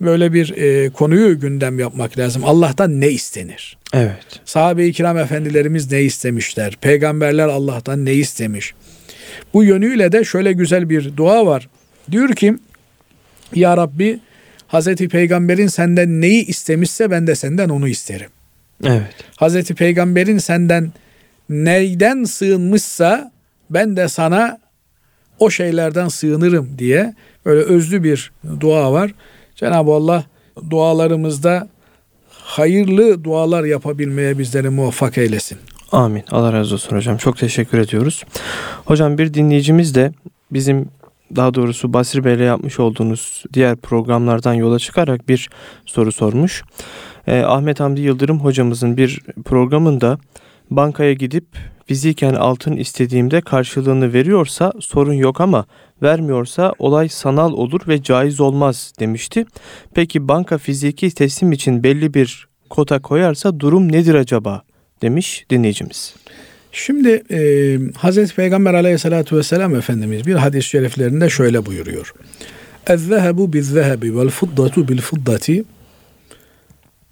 böyle 0.01 0.33
bir 0.33 0.57
e, 0.57 0.89
konuyu 0.89 1.39
gündem 1.39 1.79
yapmak 1.79 2.17
lazım. 2.17 2.43
Allah'tan 2.45 3.01
ne 3.01 3.09
istenir? 3.09 3.77
Evet. 3.93 4.39
Sahabe-i 4.45 4.93
kiram 4.93 5.17
efendilerimiz 5.17 5.91
ne 5.91 6.01
istemişler? 6.01 6.77
Peygamberler 6.81 7.47
Allah'tan 7.47 8.05
ne 8.05 8.13
istemiş? 8.13 8.73
Bu 9.53 9.63
yönüyle 9.63 10.11
de 10.11 10.23
şöyle 10.23 10.51
güzel 10.51 10.89
bir 10.89 11.17
dua 11.17 11.45
var. 11.45 11.69
Diyor 12.11 12.29
ki 12.29 12.55
Ya 13.55 13.77
Rabbi 13.77 14.19
Hazreti 14.67 15.09
Peygamberin 15.09 15.67
senden 15.67 16.21
neyi 16.21 16.45
istemişse 16.45 17.11
ben 17.11 17.27
de 17.27 17.35
senden 17.35 17.69
onu 17.69 17.87
isterim. 17.87 18.29
Evet. 18.83 19.15
Hazreti 19.35 19.75
Peygamber'in 19.75 20.37
senden 20.37 20.91
neyden 21.49 22.23
sığınmışsa 22.23 23.31
ben 23.69 23.97
de 23.97 24.07
sana 24.07 24.59
o 25.39 25.49
şeylerden 25.49 26.07
sığınırım 26.07 26.69
diye 26.79 27.13
böyle 27.45 27.61
özlü 27.61 28.03
bir 28.03 28.31
dua 28.59 28.91
var. 28.91 29.11
Cenab-ı 29.57 29.91
Allah 29.91 30.23
dualarımızda 30.69 31.67
hayırlı 32.29 33.23
dualar 33.23 33.63
yapabilmeye 33.63 34.37
bizleri 34.37 34.69
muvaffak 34.69 35.17
eylesin. 35.17 35.57
Amin. 35.91 36.23
Allah 36.31 36.53
razı 36.53 36.73
olsun 36.73 36.95
hocam. 36.95 37.17
Çok 37.17 37.37
teşekkür 37.37 37.77
ediyoruz. 37.77 38.23
Hocam 38.85 39.17
bir 39.17 39.33
dinleyicimiz 39.33 39.95
de 39.95 40.11
bizim 40.51 40.89
daha 41.35 41.53
doğrusu 41.53 41.93
Basri 41.93 42.23
Bey'le 42.23 42.39
yapmış 42.45 42.79
olduğunuz 42.79 43.43
diğer 43.53 43.75
programlardan 43.75 44.53
yola 44.53 44.79
çıkarak 44.79 45.29
bir 45.29 45.49
soru 45.85 46.11
sormuş. 46.11 46.63
Ee, 47.27 47.41
Ahmet 47.41 47.79
Hamdi 47.79 48.01
Yıldırım 48.01 48.39
hocamızın 48.39 48.97
bir 48.97 49.19
programında 49.45 50.17
bankaya 50.71 51.13
gidip 51.13 51.45
fiziken 51.86 52.34
altın 52.34 52.76
istediğimde 52.76 53.40
karşılığını 53.40 54.12
veriyorsa 54.12 54.72
sorun 54.80 55.12
yok 55.12 55.40
ama 55.40 55.66
vermiyorsa 56.02 56.72
olay 56.78 57.08
sanal 57.08 57.52
olur 57.52 57.80
ve 57.88 58.02
caiz 58.02 58.40
olmaz 58.40 58.92
demişti. 59.00 59.46
Peki 59.94 60.28
banka 60.28 60.58
fiziki 60.58 61.10
teslim 61.10 61.52
için 61.52 61.82
belli 61.82 62.14
bir 62.14 62.48
kota 62.70 63.02
koyarsa 63.02 63.60
durum 63.60 63.92
nedir 63.92 64.14
acaba 64.14 64.62
demiş 65.02 65.46
dinleyicimiz. 65.50 66.14
Şimdi 66.72 67.22
e, 67.30 67.38
Hazreti 67.96 68.34
Peygamber 68.34 68.74
aleyhissalatü 68.74 69.36
vesselam 69.36 69.74
Efendimiz 69.74 70.26
bir 70.26 70.34
hadis-i 70.34 70.68
şeriflerinde 70.68 71.30
şöyle 71.30 71.66
buyuruyor. 71.66 72.14
اَذَّهَبُ 72.86 73.52
بِالذَّهَبِ 73.52 74.12
وَالْفُضَّةُ 74.12 74.86
بِالْفُضَّةِ 74.86 75.64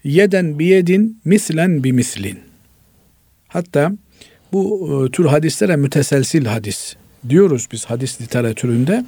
yeden 0.05 0.59
biyedin 0.59 1.21
mislen 1.25 1.85
bi 1.85 1.93
mislin. 1.93 2.39
Hatta 3.49 3.93
bu 4.54 5.06
e, 5.08 5.12
tür 5.12 5.26
hadislere 5.26 5.76
müteselsil 5.76 6.46
hadis 6.46 6.96
diyoruz 7.30 7.68
biz 7.72 7.86
hadis 7.86 8.22
literatüründe. 8.22 9.06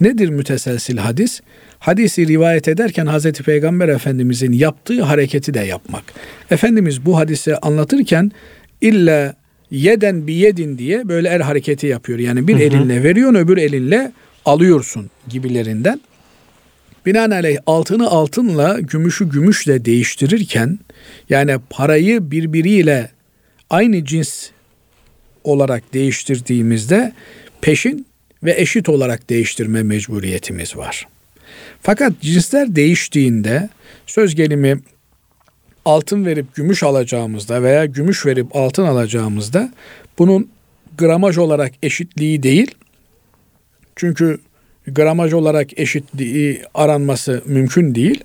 Nedir 0.00 0.28
müteselsil 0.28 0.96
hadis? 0.96 1.40
Hadisi 1.78 2.28
rivayet 2.28 2.68
ederken 2.68 3.06
Hazreti 3.06 3.42
Peygamber 3.42 3.88
Efendimizin 3.88 4.52
yaptığı 4.52 5.02
hareketi 5.02 5.54
de 5.54 5.60
yapmak. 5.60 6.04
Efendimiz 6.50 7.06
bu 7.06 7.18
hadisi 7.18 7.56
anlatırken 7.56 8.32
illa 8.80 9.34
yeden 9.70 10.26
bir 10.26 10.34
yedin 10.34 10.78
diye 10.78 11.08
böyle 11.08 11.28
el 11.28 11.42
hareketi 11.42 11.86
yapıyor. 11.86 12.18
Yani 12.18 12.48
bir 12.48 12.54
hı 12.54 12.58
hı. 12.58 12.62
elinle 12.62 13.02
veriyorsun 13.02 13.34
öbür 13.34 13.56
elinle 13.56 14.12
alıyorsun 14.44 15.10
gibilerinden. 15.28 16.00
Binaenaleyh 17.06 17.58
altını 17.66 18.06
altınla, 18.10 18.80
gümüşü 18.80 19.30
gümüşle 19.30 19.84
değiştirirken 19.84 20.78
yani 21.28 21.56
parayı 21.70 22.30
birbiriyle 22.30 23.10
aynı 23.70 24.04
cins 24.04 24.50
olarak 25.44 25.94
değiştirdiğimizde 25.94 27.12
peşin 27.60 28.06
ve 28.42 28.54
eşit 28.56 28.88
olarak 28.88 29.30
değiştirme 29.30 29.82
mecburiyetimiz 29.82 30.76
var. 30.76 31.08
Fakat 31.82 32.20
cinsler 32.20 32.76
değiştiğinde 32.76 33.68
söz 34.06 34.34
gelimi 34.34 34.80
altın 35.84 36.26
verip 36.26 36.54
gümüş 36.54 36.82
alacağımızda 36.82 37.62
veya 37.62 37.84
gümüş 37.84 38.26
verip 38.26 38.56
altın 38.56 38.84
alacağımızda 38.84 39.72
bunun 40.18 40.50
gramaj 40.98 41.38
olarak 41.38 41.72
eşitliği 41.82 42.42
değil. 42.42 42.74
Çünkü 43.96 44.40
gramaj 44.86 45.32
olarak 45.32 45.78
eşitliği 45.78 46.62
aranması 46.74 47.42
mümkün 47.46 47.94
değil 47.94 48.24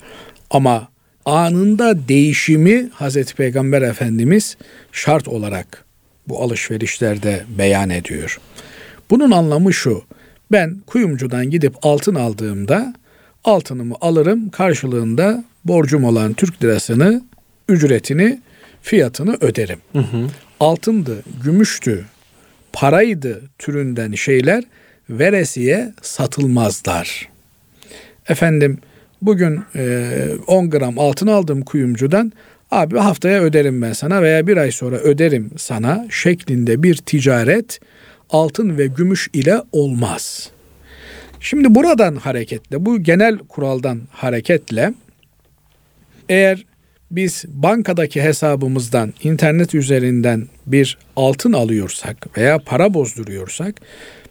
ama 0.49 0.87
anında 1.25 2.07
değişimi 2.07 2.89
Hazreti 2.93 3.35
Peygamber 3.35 3.81
Efendimiz 3.81 4.57
şart 4.91 5.27
olarak 5.27 5.84
bu 6.27 6.43
alışverişlerde 6.43 7.43
beyan 7.57 7.89
ediyor. 7.89 8.39
Bunun 9.09 9.31
anlamı 9.31 9.73
şu. 9.73 10.03
Ben 10.51 10.81
kuyumcudan 10.87 11.49
gidip 11.49 11.75
altın 11.81 12.15
aldığımda 12.15 12.93
altınımı 13.43 13.95
alırım 14.01 14.49
karşılığında 14.49 15.43
borcum 15.65 16.03
olan 16.03 16.33
Türk 16.33 16.63
lirasını 16.63 17.21
ücretini 17.69 18.41
fiyatını 18.81 19.37
öderim. 19.41 19.79
Hı 19.93 19.99
hı. 19.99 20.27
Altındı, 20.59 21.23
gümüştü, 21.43 22.05
paraydı 22.73 23.41
türünden 23.59 24.11
şeyler 24.11 24.63
veresiye 25.09 25.93
satılmazlar. 26.01 27.29
Efendim 28.29 28.77
bugün 29.21 29.63
e, 29.75 30.11
10 30.47 30.69
gram 30.69 30.99
altın 30.99 31.27
aldım 31.27 31.61
kuyumcudan. 31.61 32.31
Abi 32.75 32.97
haftaya 32.97 33.41
öderim 33.41 33.81
ben 33.81 33.93
sana 33.93 34.21
veya 34.21 34.47
bir 34.47 34.57
ay 34.57 34.71
sonra 34.71 34.95
öderim 34.95 35.51
sana 35.57 36.07
şeklinde 36.09 36.83
bir 36.83 36.95
ticaret 36.95 37.79
altın 38.29 38.77
ve 38.77 38.87
gümüş 38.87 39.29
ile 39.33 39.61
olmaz. 39.71 40.49
Şimdi 41.39 41.75
buradan 41.75 42.15
hareketle 42.15 42.85
bu 42.85 43.03
genel 43.03 43.37
kuraldan 43.37 44.01
hareketle 44.11 44.93
eğer 46.29 46.65
biz 47.11 47.45
bankadaki 47.47 48.21
hesabımızdan 48.21 49.13
internet 49.23 49.75
üzerinden 49.75 50.47
bir 50.67 50.97
altın 51.15 51.53
alıyorsak 51.53 52.37
veya 52.37 52.59
para 52.59 52.93
bozduruyorsak 52.93 53.75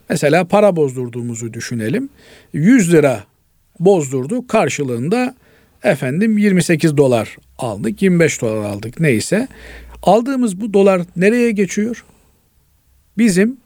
mesela 0.08 0.44
para 0.44 0.76
bozdurduğumuzu 0.76 1.52
düşünelim. 1.52 2.08
100 2.52 2.92
lira 2.92 3.24
bozdurduk 3.80 4.48
karşılığında 4.48 5.34
efendim 5.84 6.38
28 6.38 6.96
dolar 6.96 7.36
aldık 7.58 8.02
25 8.02 8.40
dolar 8.40 8.70
aldık 8.70 9.00
neyse 9.00 9.48
aldığımız 10.02 10.60
bu 10.60 10.74
dolar 10.74 11.02
nereye 11.16 11.50
geçiyor? 11.50 12.04
Bizim 13.18 13.56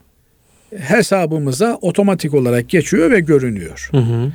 hesabımıza 0.77 1.79
otomatik 1.83 2.35
olarak 2.35 2.69
geçiyor 2.69 3.11
ve 3.11 3.21
görünüyor. 3.21 3.89
Hı 3.91 3.99
hı. 3.99 4.33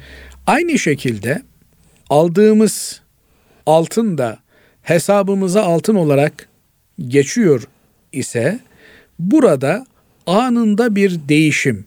Aynı 0.48 0.80
şekilde 0.80 1.42
aldığımız 2.10 3.02
altın 3.66 4.18
da 4.18 4.40
hesabımıza 4.82 5.64
altın 5.64 5.96
olarak 5.96 6.50
geçiyor 7.08 7.64
ise 8.12 8.60
burada 9.20 9.86
anında 10.28 10.96
bir 10.96 11.20
değişim. 11.30 11.86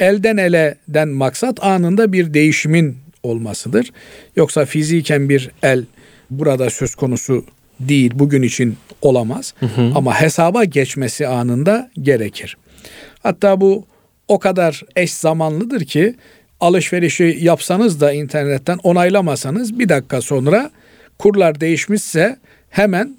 Elden 0.00 0.36
eleden 0.36 1.08
maksat 1.08 1.64
anında 1.64 2.12
bir 2.12 2.34
değişimin 2.34 2.96
olmasıdır. 3.22 3.92
Yoksa 4.36 4.64
fiziken 4.64 5.28
bir 5.28 5.50
el 5.62 5.84
burada 6.30 6.70
söz 6.70 6.94
konusu 6.94 7.44
değil 7.80 8.12
bugün 8.14 8.42
için 8.42 8.76
olamaz. 9.02 9.54
Hı 9.60 9.66
hı. 9.66 9.92
Ama 9.94 10.20
hesaba 10.20 10.64
geçmesi 10.64 11.26
anında 11.26 11.90
gerekir. 12.02 12.56
Hatta 13.22 13.60
bu 13.60 13.86
o 14.28 14.38
kadar 14.38 14.82
eş 14.96 15.12
zamanlıdır 15.12 15.84
ki 15.84 16.14
alışverişi 16.60 17.38
yapsanız 17.40 18.00
da 18.00 18.12
internetten 18.12 18.78
onaylamasanız 18.82 19.78
bir 19.78 19.88
dakika 19.88 20.20
sonra 20.20 20.70
kurlar 21.18 21.60
değişmişse 21.60 22.36
hemen 22.70 23.16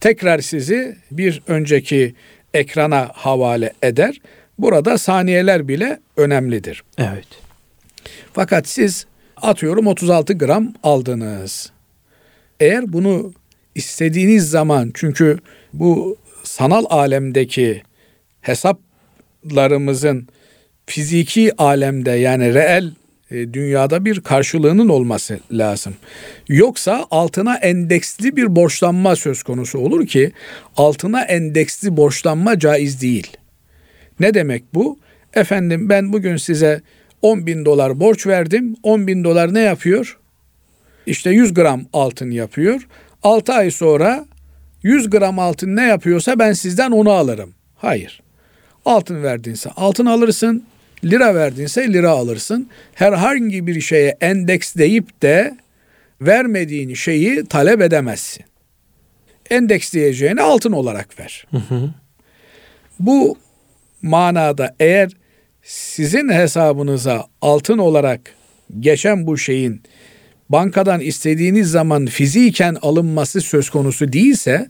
tekrar 0.00 0.38
sizi 0.38 0.96
bir 1.10 1.42
önceki 1.46 2.14
ekrana 2.54 3.10
havale 3.14 3.72
eder. 3.82 4.20
Burada 4.58 4.98
saniyeler 4.98 5.68
bile 5.68 6.00
önemlidir. 6.16 6.82
Evet. 6.98 7.26
Fakat 8.32 8.68
siz 8.68 9.06
atıyorum 9.42 9.86
36 9.86 10.32
gram 10.32 10.72
aldınız. 10.82 11.72
Eğer 12.60 12.92
bunu 12.92 13.32
istediğiniz 13.74 14.50
zaman 14.50 14.90
çünkü 14.94 15.38
bu 15.72 16.16
sanal 16.44 16.84
alemdeki 16.90 17.82
hesaplarımızın 18.40 20.28
fiziki 20.86 21.52
alemde 21.58 22.10
yani 22.10 22.54
reel 22.54 22.90
e, 23.30 23.52
dünyada 23.54 24.04
bir 24.04 24.20
karşılığının 24.20 24.88
olması 24.88 25.40
lazım. 25.52 25.94
Yoksa 26.48 27.06
altına 27.10 27.56
endeksli 27.56 28.36
bir 28.36 28.56
borçlanma 28.56 29.16
söz 29.16 29.42
konusu 29.42 29.78
olur 29.78 30.06
ki 30.06 30.32
altına 30.76 31.22
endeksli 31.22 31.96
borçlanma 31.96 32.58
caiz 32.58 33.02
değil. 33.02 33.36
Ne 34.20 34.34
demek 34.34 34.74
bu? 34.74 34.98
Efendim 35.34 35.88
ben 35.88 36.12
bugün 36.12 36.36
size 36.36 36.80
10 37.22 37.46
bin 37.46 37.64
dolar 37.64 38.00
borç 38.00 38.26
verdim. 38.26 38.76
10 38.82 39.06
bin 39.06 39.24
dolar 39.24 39.54
ne 39.54 39.60
yapıyor? 39.60 40.18
İşte 41.06 41.30
100 41.30 41.54
gram 41.54 41.84
altın 41.92 42.30
yapıyor. 42.30 42.88
6 43.22 43.52
ay 43.52 43.70
sonra 43.70 44.26
100 44.82 45.10
gram 45.10 45.38
altın 45.38 45.76
ne 45.76 45.86
yapıyorsa 45.86 46.38
ben 46.38 46.52
sizden 46.52 46.90
onu 46.90 47.10
alırım. 47.10 47.54
Hayır. 47.76 48.22
Altın 48.84 49.22
verdinse 49.22 49.70
altın 49.76 50.06
alırsın. 50.06 50.64
Lira 51.04 51.34
verdinse 51.34 51.92
lira 51.92 52.10
alırsın. 52.10 52.68
Herhangi 52.94 53.66
bir 53.66 53.80
şeye 53.80 54.16
endeks 54.20 54.74
deyip 54.76 55.22
de 55.22 55.56
vermediğin 56.20 56.94
şeyi 56.94 57.44
talep 57.44 57.80
edemezsin. 57.80 58.44
Endeks 59.50 59.92
diyeceğini 59.92 60.42
altın 60.42 60.72
olarak 60.72 61.20
ver. 61.20 61.46
Hı 61.50 61.56
hı. 61.56 61.90
Bu 63.00 63.38
manada 64.02 64.74
eğer 64.80 65.10
sizin 65.68 66.28
hesabınıza 66.28 67.26
altın 67.42 67.78
olarak 67.78 68.20
geçen 68.80 69.26
bu 69.26 69.38
şeyin 69.38 69.82
bankadan 70.48 71.00
istediğiniz 71.00 71.70
zaman 71.70 72.06
fiziken 72.06 72.76
alınması 72.82 73.40
söz 73.40 73.70
konusu 73.70 74.12
değilse 74.12 74.68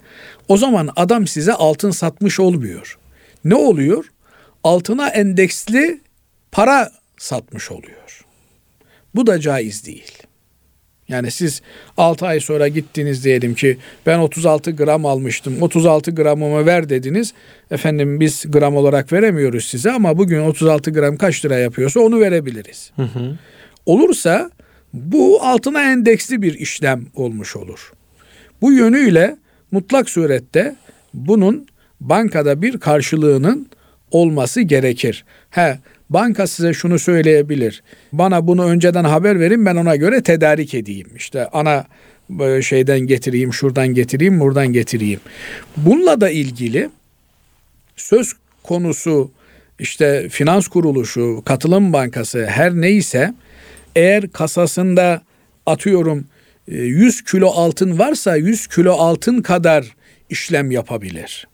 o 0.48 0.56
zaman 0.56 0.90
adam 0.96 1.26
size 1.26 1.52
altın 1.52 1.90
satmış 1.90 2.40
olmuyor. 2.40 2.98
Ne 3.44 3.54
oluyor? 3.54 4.04
Altına 4.64 5.08
endeksli 5.08 6.00
para 6.52 6.92
satmış 7.18 7.70
oluyor. 7.70 8.24
Bu 9.14 9.26
da 9.26 9.40
caiz 9.40 9.86
değil. 9.86 10.22
Yani 11.08 11.30
siz 11.30 11.62
6 11.96 12.26
ay 12.26 12.40
sonra 12.40 12.68
gittiniz 12.68 13.24
diyelim 13.24 13.54
ki 13.54 13.78
ben 14.06 14.18
36 14.18 14.70
gram 14.70 15.06
almıştım. 15.06 15.62
36 15.62 16.10
gramımı 16.10 16.66
ver 16.66 16.88
dediniz. 16.88 17.34
Efendim 17.70 18.20
biz 18.20 18.44
gram 18.48 18.76
olarak 18.76 19.12
veremiyoruz 19.12 19.64
size 19.64 19.92
ama 19.92 20.18
bugün 20.18 20.40
36 20.40 20.90
gram 20.90 21.16
kaç 21.16 21.44
lira 21.44 21.58
yapıyorsa 21.58 22.00
onu 22.00 22.20
verebiliriz. 22.20 22.92
Hı 22.96 23.02
hı. 23.02 23.36
Olursa 23.86 24.50
bu 24.92 25.42
altına 25.42 25.92
endeksli 25.92 26.42
bir 26.42 26.54
işlem 26.54 27.06
olmuş 27.14 27.56
olur. 27.56 27.92
Bu 28.60 28.72
yönüyle 28.72 29.36
mutlak 29.70 30.10
surette 30.10 30.76
bunun 31.14 31.66
bankada 32.00 32.62
bir 32.62 32.78
karşılığının 32.78 33.68
olması 34.10 34.60
gerekir. 34.60 35.24
He, 35.50 35.78
banka 36.10 36.46
size 36.46 36.72
şunu 36.74 36.98
söyleyebilir. 36.98 37.82
Bana 38.12 38.46
bunu 38.46 38.64
önceden 38.64 39.04
haber 39.04 39.40
verin 39.40 39.66
ben 39.66 39.76
ona 39.76 39.96
göre 39.96 40.22
tedarik 40.22 40.74
edeyim. 40.74 41.08
İşte 41.16 41.46
ana 41.46 41.86
e, 42.40 42.62
şeyden 42.62 43.00
getireyim, 43.00 43.52
şuradan 43.52 43.88
getireyim, 43.88 44.40
buradan 44.40 44.66
getireyim. 44.72 45.20
Bununla 45.76 46.20
da 46.20 46.30
ilgili 46.30 46.90
söz 47.96 48.32
konusu 48.62 49.30
işte 49.78 50.28
finans 50.28 50.68
kuruluşu, 50.68 51.42
katılım 51.44 51.92
bankası 51.92 52.46
her 52.46 52.72
neyse 52.72 53.34
eğer 53.96 54.32
kasasında 54.32 55.22
atıyorum 55.66 56.24
100 56.68 57.24
kilo 57.24 57.48
altın 57.50 57.98
varsa 57.98 58.36
100 58.36 58.66
kilo 58.66 58.92
altın 58.92 59.42
kadar 59.42 59.96
işlem 60.30 60.70
yapabilir. 60.70 61.48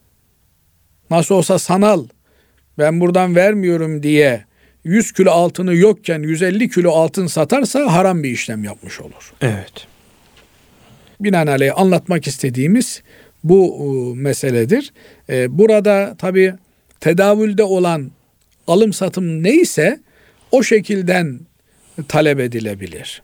Nasıl 1.11 1.35
olsa 1.35 1.59
sanal 1.59 2.05
ben 2.79 3.01
buradan 3.01 3.37
vermiyorum 3.37 4.03
diye 4.03 4.45
100 4.85 5.13
kilo 5.13 5.31
altını 5.31 5.75
yokken 5.75 6.23
150 6.23 6.71
kilo 6.71 6.91
altın 6.91 7.27
satarsa 7.27 7.93
haram 7.93 8.23
bir 8.23 8.31
işlem 8.31 8.65
yapmış 8.65 9.01
olur. 9.01 9.33
Evet. 9.41 9.87
Binaenaleyh 11.21 11.79
anlatmak 11.79 12.27
istediğimiz 12.27 13.03
bu 13.45 13.77
e, 14.17 14.21
meseledir. 14.21 14.93
E, 15.29 15.59
burada 15.59 16.15
tabi 16.19 16.55
tedavülde 17.01 17.63
olan 17.63 18.11
alım 18.67 18.93
satım 18.93 19.43
neyse 19.43 20.01
o 20.51 20.63
şekilden 20.63 21.41
talep 22.09 22.41
edilebilir. 22.41 23.23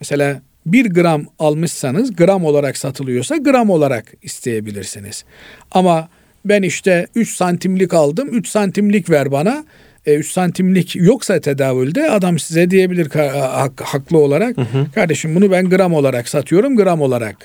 Mesela 0.00 0.42
bir 0.66 0.86
gram 0.86 1.26
almışsanız 1.38 2.16
gram 2.16 2.44
olarak 2.44 2.76
satılıyorsa 2.76 3.36
gram 3.36 3.70
olarak 3.70 4.12
isteyebilirsiniz. 4.22 5.24
Ama 5.70 6.08
ben 6.44 6.62
işte 6.62 7.06
3 7.14 7.36
santimlik 7.36 7.94
aldım 7.94 8.28
3 8.32 8.48
santimlik 8.48 9.10
ver 9.10 9.32
bana. 9.32 9.64
E, 10.06 10.14
3 10.14 10.30
santimlik 10.30 10.96
yoksa 10.96 11.40
tedavülde 11.40 12.10
adam 12.10 12.38
size 12.38 12.70
diyebilir 12.70 13.10
hak, 13.10 13.80
haklı 13.80 14.18
olarak 14.18 14.56
hı 14.56 14.60
hı. 14.60 14.86
kardeşim 14.94 15.34
bunu 15.34 15.50
ben 15.50 15.70
gram 15.70 15.94
olarak 15.94 16.28
satıyorum 16.28 16.76
gram 16.76 17.00
olarak 17.00 17.36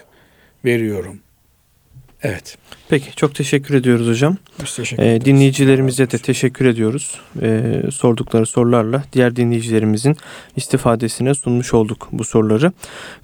veriyorum. 0.65 1.19
Evet. 2.25 2.57
Peki 2.89 3.15
çok 3.15 3.35
teşekkür 3.35 3.75
ediyoruz 3.75 4.07
hocam. 4.07 4.37
Biz 4.63 4.75
teşekkür 4.75 5.03
ee, 5.03 5.25
dinleyicilerimize 5.25 6.11
de 6.11 6.17
teşekkür 6.17 6.65
ediyoruz. 6.65 7.19
Ee, 7.41 7.81
sordukları 7.91 8.45
sorularla 8.45 9.03
diğer 9.13 9.35
dinleyicilerimizin 9.35 10.17
istifadesine 10.55 11.33
sunmuş 11.33 11.73
olduk 11.73 12.07
bu 12.11 12.23
soruları. 12.23 12.71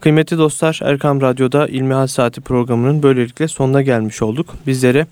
Kıymetli 0.01 0.37
dostlar 0.37 0.79
Erkam 0.83 1.21
Radyo'da 1.21 1.67
İlmihal 1.67 2.07
Saati 2.07 2.41
programının 2.41 3.03
böylelikle 3.03 3.47
sonuna 3.47 3.81
gelmiş 3.81 4.21
olduk. 4.21 4.55
Bizlere 4.67 5.05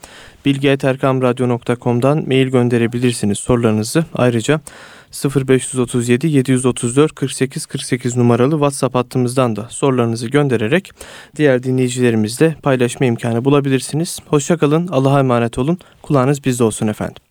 bilgi.erkamradyo.com'dan 0.45 2.27
mail 2.27 2.47
gönderebilirsiniz 2.47 3.39
sorularınızı. 3.39 4.05
Ayrıca 4.13 4.61
0537 5.11 6.27
734 6.27 7.15
48 7.15 7.65
48 7.65 8.17
numaralı 8.17 8.51
WhatsApp 8.51 8.95
hattımızdan 8.95 9.55
da 9.55 9.67
sorularınızı 9.69 10.27
göndererek 10.27 10.91
diğer 11.35 11.63
dinleyicilerimizle 11.63 12.55
paylaşma 12.63 13.05
imkanı 13.05 13.45
bulabilirsiniz. 13.45 14.19
Hoşçakalın, 14.27 14.87
Allah'a 14.87 15.19
emanet 15.19 15.57
olun. 15.57 15.77
Kulağınız 16.01 16.45
bizde 16.45 16.63
olsun 16.63 16.87
efendim. 16.87 17.28